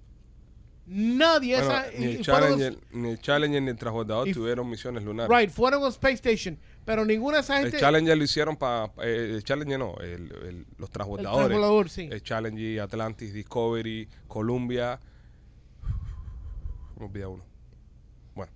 [0.87, 1.85] Nadie Bueno, esa.
[1.97, 5.05] ni, el y fueron los- Challenger, ni el Challenger ni el transbordador y- tuvieron misiones
[5.05, 5.33] lunares.
[5.35, 6.59] Right, fueron a Space Station.
[6.83, 7.79] Pero ninguna de esas El gente.
[7.79, 8.91] Challenger lo hicieron para...
[9.03, 11.47] el Challenger no, el- el- los el transbordadores.
[11.47, 12.09] transvolador, sí.
[12.11, 14.99] El Challenger, Atlantis, Discovery, Columbia.
[16.99, 17.43] Me olvidé uno.
[18.35, 18.51] Bueno,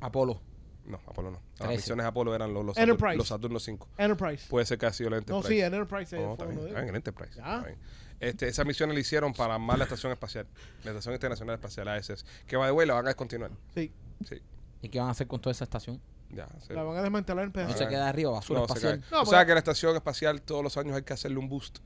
[0.00, 0.42] Apolo.
[0.88, 1.40] No, Apolo no.
[1.58, 3.16] Las misiones Apolo eran los, los, Saturn- Enterprise.
[3.18, 3.88] los Saturno 5.
[3.98, 4.46] Enterprise.
[4.48, 5.48] Puede ser que ha sido el no, Enterprise.
[5.48, 6.16] sí, en Enterprise.
[6.16, 6.88] No, fue está bien, uno de está bien, ellos.
[6.90, 7.34] el Enterprise.
[7.36, 7.54] Ya.
[7.56, 7.78] está bien.
[8.20, 10.46] Este, esa misión la hicieron para armar la estación espacial,
[10.82, 13.50] la Estación Internacional Espacial, ASS, que va de vuelo, la van a descontinuar.
[13.74, 13.92] Sí,
[14.28, 14.42] Sí,
[14.82, 16.00] ¿Y qué van a hacer con toda esa estación?
[16.30, 16.46] ya.
[16.66, 16.72] sí.
[16.74, 17.78] la van a desmantelar en No pedazos.
[17.78, 19.04] se queda arriba, basura No, se espacial.
[19.12, 21.78] No, o sea que la estación espacial todos los años hay que hacerle un boost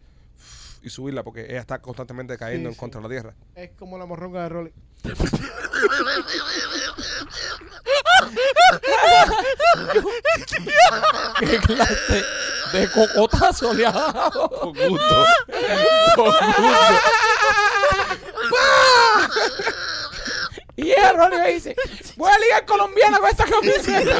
[0.82, 3.34] y subirla porque ella está constantemente cayendo Sí, en contra de la Tierra.
[3.54, 4.72] Es como la morronga de Rolly.
[11.38, 12.24] ¿Qué clase
[12.72, 14.50] de cocotazo le ha dado?
[14.50, 15.26] Con gusto.
[16.14, 17.00] Con gusto.
[20.74, 21.76] Y el Rolly me dice,
[22.16, 24.18] voy a ligar colombiana con esta camiseta.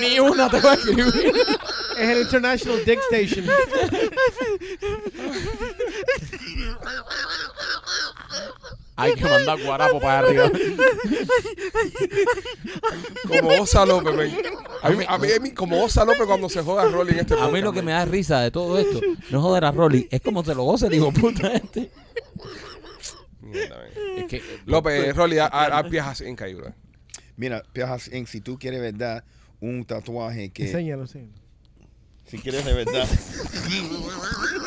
[0.00, 1.32] Ni una te voy a escribir.
[1.98, 3.46] Es el International Dick Station.
[8.96, 10.50] Hay que mandar guarapo para arriba.
[13.28, 14.32] Como Osa López, men.
[14.82, 17.18] A mí, a mí- a mí como Osa López cuando se joda a Rolly en
[17.20, 17.86] este A mí podcast, lo que men.
[17.86, 20.62] me da risa de todo esto no es joder a Rolly, es como se lo
[20.64, 21.90] goza el hijo puta este.
[23.40, 24.18] Mierda, men.
[24.18, 26.72] Es que, López, Rolly, haz- haz piezas increíbles.
[27.36, 29.24] Mira, Piajas Inc., si tú quieres verdad
[29.60, 30.66] un tatuaje que...
[30.66, 31.32] Enséñalo, enséñalo.
[32.26, 33.08] Si quieres de verdad...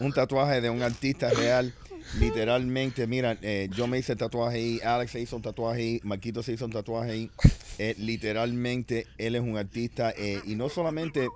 [0.00, 1.74] un tatuaje de un artista real,
[2.18, 6.00] literalmente, mira, eh, yo me hice el tatuaje ahí, Alex se hizo un tatuaje ahí,
[6.04, 7.30] Marquito se hizo un tatuaje ahí.
[7.78, 11.28] Eh, literalmente, él es un artista eh, y no solamente...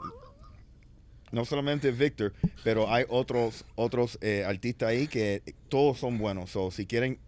[1.30, 6.50] No solamente Victor, pero hay otros otros eh, artistas ahí que todos son buenos.
[6.50, 7.18] So, si quieren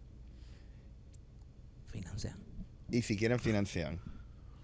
[1.91, 2.37] financian,
[2.91, 3.97] y si quieren financiar,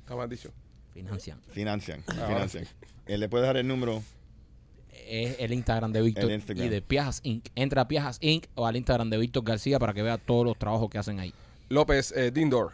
[0.01, 0.53] Está mal dicho.
[0.93, 1.41] financian.
[1.53, 2.66] financian, Ahora financian.
[3.07, 4.03] Eh, le puedes dar el número.
[5.11, 7.46] Es el Instagram de Víctor y de Piajas Inc.
[7.56, 8.44] Entra a Piajas Inc.
[8.54, 11.34] o al Instagram de Víctor García para que vea todos los trabajos que hacen ahí.
[11.68, 12.70] López, eh, Dindor.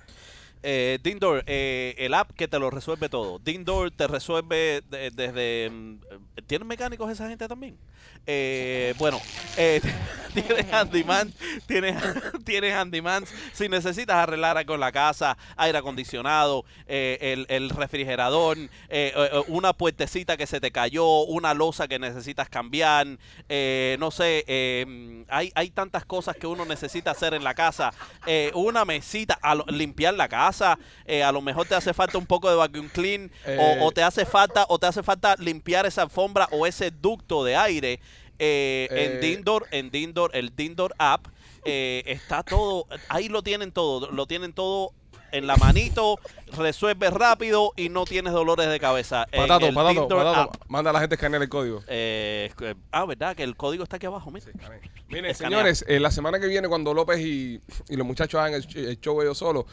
[0.63, 3.39] Eh, Dindor, eh, el app que te lo resuelve todo.
[3.39, 5.71] Dindor te resuelve de- desde...
[5.71, 5.99] mm,
[6.47, 7.77] ¿Tienen mecánicos esa gente también?
[8.29, 9.21] Eh, bueno,
[9.57, 9.81] eh,
[10.35, 11.33] tienes handyman,
[11.67, 11.97] tienes,
[12.45, 13.25] tienes handyman.
[13.53, 19.13] Si necesitas arreglar algo en la casa, aire acondicionado, eh, el, el refrigerador, eh, eh,
[19.15, 23.07] eh, una puertecita que se te cayó, una losa que necesitas cambiar,
[23.49, 27.93] eh, no sé, eh, hay, hay tantas cosas que uno necesita hacer en la casa.
[28.27, 30.56] Eh, una mesita, a limpiar la casa,
[31.05, 33.79] eh, a lo mejor te hace falta un poco de vacuum clean Eh.
[33.81, 37.45] o, o te hace falta o te hace falta limpiar esa alfombra o ese ducto
[37.45, 38.01] de aire.
[38.39, 38.89] Eh.
[38.91, 41.27] En Dindor, en Dindor, el Dindor app
[41.65, 44.93] está todo, ahí lo tienen todo, lo tienen todo
[45.33, 46.19] en la manito,
[46.57, 49.27] resuelve rápido y no tienes dolores de cabeza.
[49.35, 50.53] Patato, patato.
[50.69, 51.83] Manda a la gente a escanear el código.
[51.89, 52.51] Eh,
[52.93, 53.35] ah, ¿verdad?
[53.35, 54.31] Que el código está aquí abajo.
[54.31, 54.51] Miren,
[55.27, 55.35] Escanear.
[55.35, 59.01] señores, eh, la semana que viene, cuando López y, y los muchachos hagan el, el
[59.01, 59.65] show ellos solos,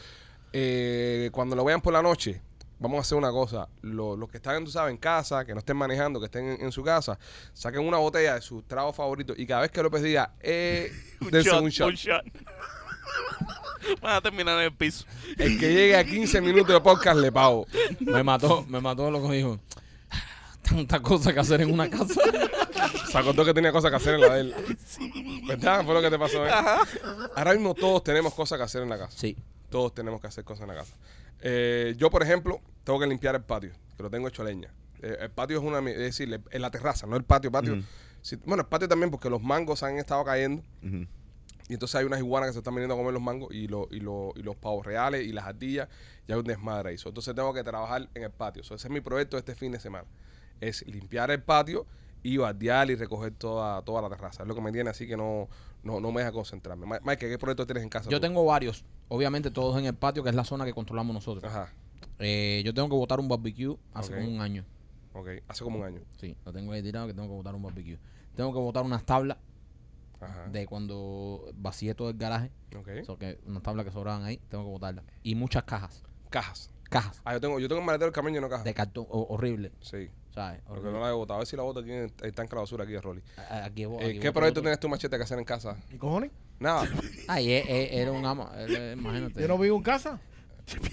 [0.56, 2.40] eh, cuando lo vean por la noche,
[2.78, 3.68] vamos a hacer una cosa.
[3.82, 6.60] Lo- Los que están, tú sabes, en casa, que no estén manejando, que estén en,
[6.62, 7.18] en su casa,
[7.52, 10.92] saquen una botella de su trago favorito y cada vez que López diga, eh,
[11.30, 11.88] dense un shot.
[11.88, 12.24] un shot.
[14.00, 15.04] Van a terminar en el piso.
[15.36, 17.66] El que llegue a 15 minutos de podcast le pago.
[18.00, 19.58] Me mató, me mató lo que dijo.
[20.62, 22.18] Tanta cosa que hacer en una casa.
[23.12, 24.54] Se acordó que tenía cosas que hacer en la de él.
[25.46, 25.84] ¿Verdad?
[25.84, 26.46] Fue lo que te pasó.
[26.46, 26.50] ¿eh?
[27.36, 29.16] Ahora mismo todos tenemos cosas que hacer en la casa.
[29.18, 29.36] Sí.
[29.70, 30.96] Todos tenemos que hacer cosas en la casa.
[31.40, 34.72] Eh, yo, por ejemplo, tengo que limpiar el patio, que lo tengo hecho leña.
[35.02, 37.74] Eh, el patio es una, es decir, en la terraza, no el patio, patio.
[38.46, 40.62] Bueno, el patio también porque los mangos han estado cayendo
[41.68, 43.88] y entonces hay unas iguanas que se están viniendo a comer los mangos y, lo-
[43.90, 45.88] y, lo- y los pavos reales y las ardillas
[46.26, 46.98] y hay un desmadre ahí.
[46.98, 48.62] So, Entonces tengo que trabajar en el patio.
[48.64, 50.06] So, ese es mi proyecto este fin de semana.
[50.60, 51.86] Es limpiar el patio
[52.22, 54.42] y bardear y recoger toda, toda la terraza.
[54.44, 55.48] Es lo que me tiene así que no,
[55.84, 56.86] no, no me deja concentrarme.
[56.86, 58.10] Ma- Mike, ¿qué proyecto tienes en casa?
[58.10, 58.22] Yo tú?
[58.22, 58.84] tengo varios.
[59.08, 61.44] Obviamente todos en el patio, que es la zona que controlamos nosotros.
[61.44, 61.72] Ajá.
[62.18, 64.18] Eh, yo tengo que botar un barbecue hace Ok.
[64.20, 64.64] como un año.
[65.12, 66.00] Ok, hace como un año.
[66.18, 67.98] Sí, lo tengo ahí tirado que tengo que botar un barbecue.
[68.34, 69.38] Tengo que botar unas tablas
[70.20, 70.48] Ajá.
[70.48, 72.50] de cuando vacié todo el garaje.
[72.76, 73.18] Ok.
[73.18, 75.04] Que unas tablas que sobraban ahí, tengo que botarlas.
[75.22, 76.02] Y muchas cajas.
[76.30, 76.70] Cajas.
[76.90, 78.64] Cajas Ah, yo tengo, yo tengo un maletero del camión lleno de cajas.
[78.64, 79.72] de cartón ho- horrible.
[79.80, 80.10] Sí.
[80.34, 80.60] ¿Sabes?
[80.66, 81.36] Porque no la he botado.
[81.36, 83.22] A ver si la boto aquí en el tanque de la basura aquí de Rolly.
[83.36, 85.76] A- Aquí, Eh, aquí ¿Qué proyecto tienes tú, machete, que hacer en casa?
[85.92, 86.32] ¿Y cojones?
[86.58, 86.88] Nada.
[87.28, 88.50] Ay, e- e- era un ama.
[88.56, 89.40] eh, imagínate.
[89.40, 90.18] Yo no vivo en casa.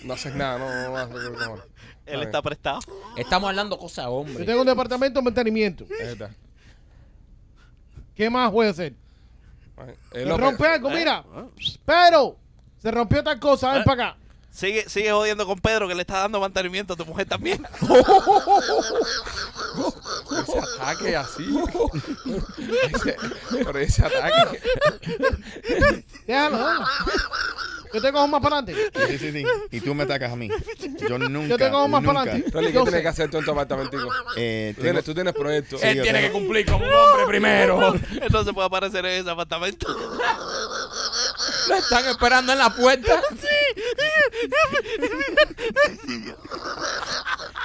[0.04, 1.62] No haces nada, no, no, no, no, no, no.
[2.06, 2.80] Él está prestado.
[3.18, 4.44] Estamos hablando cosas, Yo hombre.
[4.46, 5.86] tengo un departamento de mantenimiento.
[8.16, 8.94] ¿Qué más voy a hacer?
[9.78, 10.96] Ay, eh, Se López, rompe algo, ¿Eh?
[11.00, 11.24] mira.
[11.86, 12.38] Pero
[12.78, 13.86] se rompió tal cosa, ven ¿Eh?
[13.86, 14.18] para acá.
[14.52, 17.66] Sigue, sigue jodiendo con Pedro que le está dando mantenimiento a tu mujer también.
[20.32, 21.45] Ese ataque así.
[22.93, 23.16] Ese-
[23.64, 24.62] pero ese ataque.
[26.28, 26.86] Déjalo, déjalo.
[27.93, 28.91] Yo te cojo más para adelante.
[29.08, 29.43] Sí, sí, sí.
[29.72, 30.47] Y tú me atacas a mí.
[31.10, 31.47] Yo nunca.
[31.49, 32.49] Yo te cojo más para adelante.
[32.52, 33.02] ¿qué tienes sé.
[33.02, 34.10] que hacer tú en tu apartamentico?
[34.38, 35.82] Eh, Tú tengo- tienes, tú tienes proyectos.
[35.82, 37.93] Sí, Él tiene tengo- que cumplir como un hombre primero.
[37.93, 39.88] Él no se puede aparecer en ese apartamento.
[41.68, 43.22] Lo están esperando en la puerta.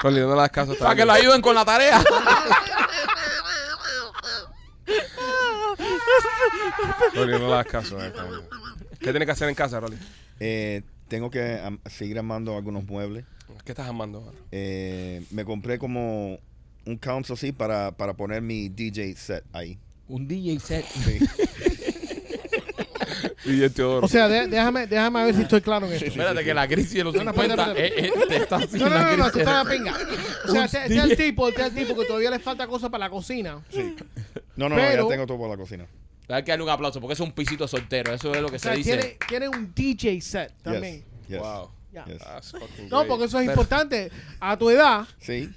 [0.03, 0.73] Rolly, no le das caso.
[0.73, 2.03] está Para que lo ayuden con la tarea.
[7.15, 8.03] Rolly, no le das caso.
[8.05, 8.13] eh.
[8.99, 9.97] ¿Qué tienes que hacer en casa, Rolly?
[10.41, 13.25] eh, tengo que am- seguir armando algunos muebles.
[13.65, 14.37] ¿Qué estás armando ahora?
[14.53, 16.39] Eh, me compré como
[16.85, 19.79] un console así para, para poner mi DJ set ahí.
[20.09, 20.85] Un DJ set.
[20.87, 21.19] Sí.
[23.47, 24.05] Y el Teodoro.
[24.05, 26.05] O sea, de- déjame, déjame ver si estoy claro en esto.
[26.07, 28.65] Espérate que la crisis de los No, no, 50 espérate, eh, eh, te está No,
[28.65, 29.95] haciendo no, no, no, tú estás pinga.
[30.49, 32.67] O sea, este este es el tipo, este es el tipo que todavía le falta
[32.67, 33.63] cosas para la cocina.
[34.57, 35.87] No, no, Pero- no, ya tengo todo por la cocina.
[36.29, 38.13] Hay que darle un aplauso porque es un pisito soltero.
[38.15, 38.97] Eso es lo que O se dice.
[38.97, 41.05] tiene, tiene un DJ set también.
[41.21, 41.71] Yes, yes, Wow.
[41.93, 42.05] Ya.
[42.07, 42.19] yes.
[42.19, 43.09] That's fucking No, great.
[43.09, 44.11] porque eso es Pero- importante.
[44.41, 45.51] A tu edad, Sí.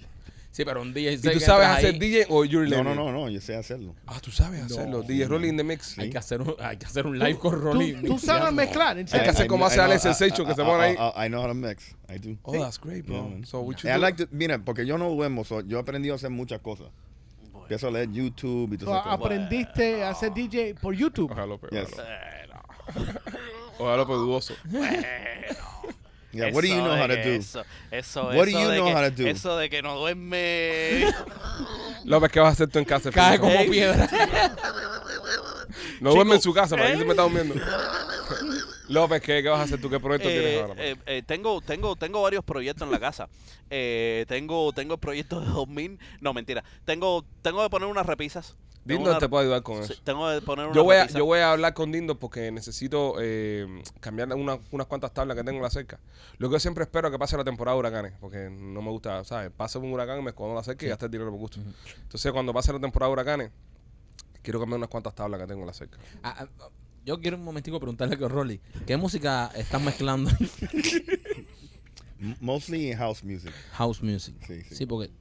[0.60, 3.14] Sí, pero un DJ ¿Y tú sabes hacer ahí, DJ o Yuri No, no, no,
[3.14, 3.96] no, yo sé hacerlo.
[4.06, 5.04] Ah, tú sabes hacerlo.
[5.04, 5.98] DJ Rolly in the mix.
[5.98, 7.94] Hay que hacer un, hay que hacer un live con tú, Rolly.
[8.06, 10.96] tú sabes mezclar, Hay que hacer como hace Alex Sensation, que se pone ahí.
[11.16, 11.96] I, know how to mix.
[12.10, 12.38] I do.
[12.44, 13.30] Oh, that's great, bro.
[13.30, 14.00] Yeah, so, what you I do?
[14.00, 16.88] like to- mira, porque yo no duermo, so yo he aprendido a hacer muchas cosas.
[17.56, 19.10] Empiezo a leer YouTube y todo eso.
[19.10, 21.32] aprendiste a hacer DJ por YouTube.
[21.32, 21.70] Ojalá López.
[21.72, 21.94] Yes.
[21.94, 22.64] Ojalá
[23.78, 24.54] Ojalá López dudoso.
[26.32, 27.30] Yeah, what do you Eso know how to de- do?
[27.40, 29.28] Eso, eso, What do eso you de know que, how to do?
[29.28, 31.06] Eso de que no duerme.
[32.06, 33.10] López, ¿qué vas a hacer tú en casa?
[33.12, 33.58] Cae Felipe?
[33.58, 34.10] como piedra.
[36.02, 36.98] No duerme en su casa, ¿para qué ¿eh?
[37.00, 37.56] se me está durmiendo?
[38.88, 39.90] López, ¿qué, ¿qué vas a hacer tú?
[39.90, 40.76] ¿Qué proyecto Eh, tienes ahora?
[40.78, 43.28] eh, eh, tengo, tengo, tengo varios proyectos en la casa.
[43.70, 46.00] Eh, tengo, tengo el proyecto de 2000.
[46.22, 46.64] No, mentira.
[46.86, 48.56] Tengo, tengo que poner unas repisas.
[48.86, 50.02] Dindo una- te puede ayudar con sí, eso.
[50.04, 53.16] tengo que poner unas Yo voy, a, yo voy a hablar con Dindo porque necesito
[53.20, 53.68] eh,
[54.00, 56.00] cambiar una- unas cuantas tablas que tengo en la cerca.
[56.38, 58.90] Lo que yo siempre espero es que pase la temporada de huracanes, porque no me
[58.90, 59.52] gusta, ¿sabes?
[59.56, 61.60] Pasa un huracán, me escondo la cerca y ya está el dinero por gusto.
[62.02, 63.52] Entonces, cuando pase la temporada de huracanes,
[64.42, 65.98] quiero cambiar unas cuantas tablas que tengo en la cerca.
[66.24, 66.70] Ah, ah,
[67.06, 68.60] yo quiero un momentico preguntarle con Rolly.
[68.88, 70.30] ¿Qué música estás mezclando?
[72.40, 73.54] Mostly house music.
[73.74, 74.36] House music.
[74.46, 74.76] Sí, sí.
[74.76, 75.12] Sí, porque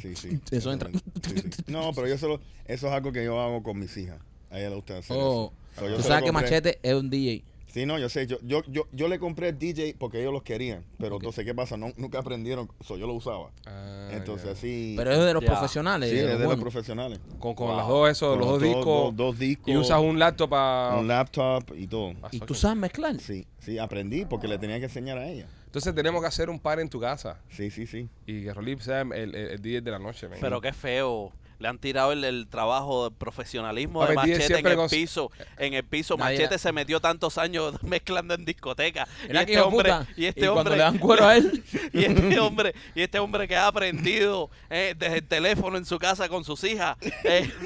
[0.00, 0.40] Sí, sí.
[0.50, 0.90] Eso entra.
[0.92, 1.62] Sí, sí.
[1.66, 4.18] No, pero yo solo, eso es algo que yo hago con mis hijas.
[4.50, 5.80] A ella le gusta hacer oh, eso.
[5.80, 7.44] So, yo tú sabes que Machete es un DJ.
[7.66, 8.28] Sí, no, yo sé.
[8.28, 10.84] Yo, yo, yo, yo le compré el DJ porque ellos los querían.
[10.96, 11.22] Pero Ok.
[11.24, 11.76] entonces, ¿qué pasa?
[11.76, 12.70] No, nunca aprendieron.
[12.86, 13.50] So, yo lo usaba.
[13.66, 14.94] Ah, entonces, así.
[14.96, 16.08] Pero es de los profesionales.
[16.08, 17.18] sí, de es los de los profesionales.
[17.40, 17.76] Con, con Wow.
[17.76, 18.84] las dos, eso, Con los dos, discos.
[18.84, 19.68] Dos, dos discos.
[19.74, 20.96] Y usas un laptop para.
[21.00, 22.14] un laptop y todo.
[22.30, 23.18] ¿Y tú sabes mezclar?
[23.18, 25.48] Sí, sí, aprendí porque le tenía que enseñar a ella.
[25.74, 27.36] Entonces, tenemos que hacer un par en tu casa.
[27.50, 28.08] Sí, sí, sí.
[28.26, 30.28] Y que Rolly sea el, el, el DJ de la noche.
[30.28, 30.38] man.
[30.40, 31.32] Pero qué feo.
[31.58, 35.30] Le han tirado el, el trabajo de profesionalismo de Machete en el con- piso.
[35.56, 36.16] En el piso.
[36.16, 39.08] Nadie Machete se metió tantos años mezclando en discoteca.
[39.26, 40.06] Y Era que este hombre, puta.
[40.16, 41.64] y este y cuando hombre, le dan cuero a él.
[41.92, 45.98] y este hombre, y este hombre que ha aprendido eh, desde el teléfono en su
[45.98, 46.96] casa con sus hijas.
[47.24, 47.50] eh,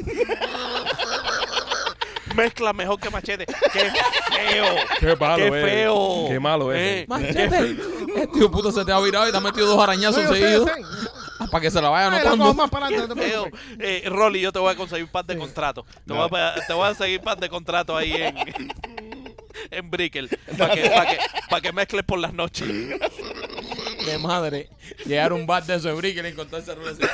[2.38, 3.46] mezcla mejor que Machete.
[3.46, 4.64] ¡Qué feo!
[5.00, 6.24] Qué malo ¡Qué feo!
[6.28, 6.78] Qué malo es.
[6.80, 7.76] Eh, Machete.
[8.16, 10.70] Este hijo puto se te ha virado y te ha metido dos arañazos seguidos.
[11.40, 12.54] Ah, Para que se la vaya anotando.
[12.54, 13.42] más para adelante, no te Feo.
[13.44, 13.76] preocupes.
[13.80, 15.84] Eh, Rolly, yo te voy a conseguir un par de contratos.
[16.06, 18.36] Te, voy a, te voy a seguir un par de contratos ahí en,
[19.70, 21.18] en Brickell para que, pa' que,
[21.50, 22.66] pa' que mezcles por las noches.
[22.68, 24.68] De madre.
[25.06, 26.98] Llegar a un bar de eso de Brickell y encontrarse a Rolly.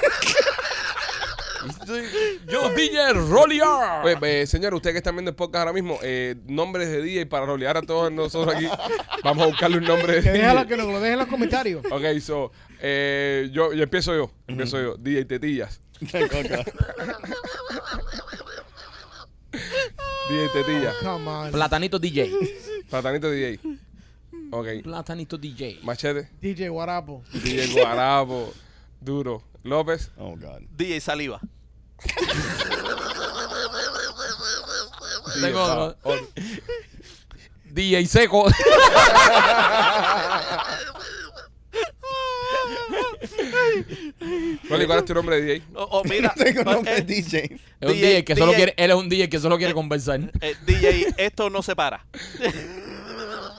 [2.50, 4.02] Yo, DJ Rolly R.
[4.04, 7.26] Oye, eh, señor, usted que está viendo el podcast ahora mismo, eh, nombres de DJ
[7.26, 8.66] para rolear a todos nosotros aquí.
[9.22, 10.68] Vamos a buscarle un nombre de Que, déjalo, DJ.
[10.68, 11.84] que nos lo dejen en los comentarios.
[11.90, 14.30] Ok, so, eh, yo, yo empiezo yo.
[14.46, 14.96] Empiezo yo.
[14.96, 15.80] DJ Tetillas.
[16.00, 16.28] DJ
[20.52, 20.94] Tetillas.
[21.02, 21.52] Come on.
[21.52, 22.30] Platanito DJ.
[22.90, 23.58] Platanito DJ.
[24.50, 24.66] Ok.
[24.82, 25.80] Platanito DJ.
[25.82, 26.28] Machete.
[26.40, 27.22] DJ Guarapo.
[27.32, 28.52] DJ Guarapo.
[29.00, 29.42] Duro.
[29.62, 30.10] López.
[30.16, 30.62] Oh, God.
[30.76, 31.40] DJ Saliva.
[35.40, 35.96] Tengo otro.
[36.02, 36.26] otro.
[37.70, 38.46] DJ Seco.
[44.68, 45.62] Rolly, ¿cuál es tu nombre de DJ?
[45.74, 47.38] O, o mira, Tengo nombre de eh, DJ.
[47.80, 48.56] Es un DJ, DJ que solo DJ.
[48.56, 50.20] quiere, él es un DJ que solo quiere conversar.
[50.40, 52.04] eh, DJ, esto no se para.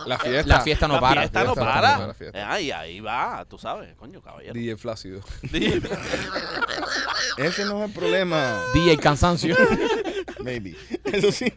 [0.10, 0.56] La fiesta.
[0.56, 1.22] La fiesta no la para.
[1.22, 1.82] fiesta no fiesta no para.
[1.96, 2.40] para, la fiesta.
[2.40, 4.54] Eh, Ahí, ahí va, tú sabes, coño, caballero.
[4.54, 5.22] DJ Flácido.
[5.52, 5.82] DJ.
[7.38, 8.62] Ese no es el problema.
[8.74, 9.56] DJ Cansancio.
[10.44, 10.76] Maybe.
[11.06, 11.52] Eso sí.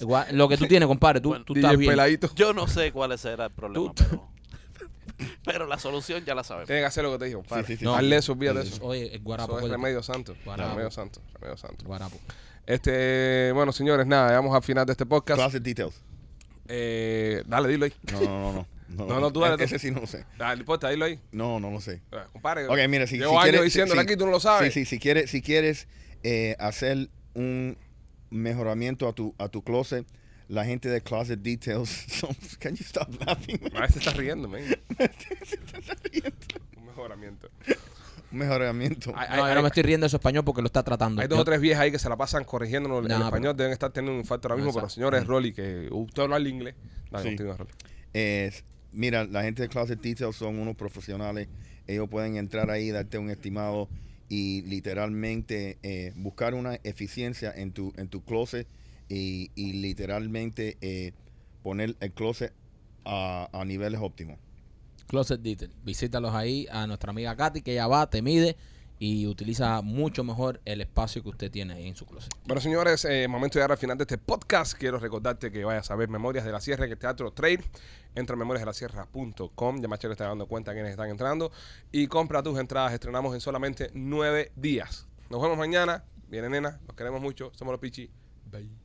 [0.00, 1.90] Igual, Lo que tú tienes, compadre, tú, Bueno, tú estás DJ bien.
[1.92, 2.30] Peladito.
[2.34, 4.28] Yo no sé cuál será el problema, Tú- pero,
[5.44, 6.66] pero la solución ya la sabemos.
[6.66, 7.42] Tienes que hacer lo que te dijo.
[7.48, 7.84] Sí, sí, sí.
[7.84, 7.94] No.
[7.94, 8.84] Hazle eso, olvídate de eso.
[8.84, 9.56] Oye, el guarapo.
[9.58, 10.34] Eso es remedio santo.
[10.44, 10.70] Guarapo.
[10.70, 11.20] Remedio santo.
[11.34, 11.84] Remedio santo.
[11.84, 12.18] Guarapo.
[12.66, 15.40] Este, bueno, señores, nada, llegamos al final de este podcast.
[15.40, 15.94] Closet details.
[16.74, 17.92] Eh, dale, dilo ahí.
[18.12, 18.66] No, no, no, no.
[18.92, 19.62] No, No, tú dale, tú.
[19.64, 20.24] Ese sí no lo sé.
[20.38, 21.18] Dale, importa, dilo ahí.
[21.32, 22.02] No, no lo sé.
[22.12, 24.72] Eh, Compadre, Ok, mira, si, llevo si años diciéndole si- aquí, tú no lo sabes.
[24.74, 25.86] Sí, sí, si quieres, si quieres
[26.22, 27.78] eh, hacer un
[28.30, 30.06] mejoramiento a tu, a tu closet,
[30.48, 32.34] la gente de Closet Details son...
[32.58, 33.60] Can you stop laughing?
[33.72, 33.84] man?
[33.84, 34.60] Estás riendo, man.
[36.76, 37.48] Un mejoramiento.
[38.32, 39.12] Un mejoramiento.
[39.16, 41.20] Hay, No, yo no me estoy riendo de su español porque lo está tratando.
[41.22, 43.24] hay dos Yo- o tres viejas ahí que se la pasan corrigiéndonos el No, pero-
[43.26, 43.56] español.
[43.56, 44.72] Deben estar teniendo un infarto ahora mismo.
[44.72, 44.94] Pero Exacto.
[44.94, 46.74] señores, Rolly, que usted habla el inglés.
[47.10, 47.28] Dale, Sí.
[47.36, 47.70] continúa, Rolly.
[48.14, 51.48] Es- mira, la gente de Closet Details son unos profesionales.
[51.86, 53.88] Ellos pueden entrar ahí, darte un estimado
[54.28, 58.66] y literalmente eh, buscar una eficiencia en tu, en tu closet
[59.08, 61.12] y, y literalmente eh,
[61.62, 62.52] poner el closet
[63.04, 64.38] a, a niveles óptimos.
[65.06, 65.72] Closet Detail.
[65.84, 68.56] Visítalos ahí a nuestra amiga Katy, que ella va, te mide
[69.04, 72.32] y utiliza mucho mejor el espacio que usted tiene ahí en su closet.
[72.46, 74.74] Bueno, señores, eh, momento de llegar al final de este podcast.
[74.74, 77.64] Quiero recordarte que vayas a ver Memorias de la Sierra, que es Teatro Trade.
[78.14, 79.80] Entra en memoriasdelasierra.com.
[79.80, 81.50] Ya Machero está dando cuenta quiénes están entrando.
[81.90, 82.92] Y compra tus entradas.
[82.92, 85.08] Estrenamos en solamente nueve días.
[85.30, 86.04] Nos vemos mañana.
[86.28, 86.78] Viene nena.
[86.86, 87.50] Los queremos mucho.
[87.56, 88.08] Somos los Pichi.
[88.52, 88.81] Bye.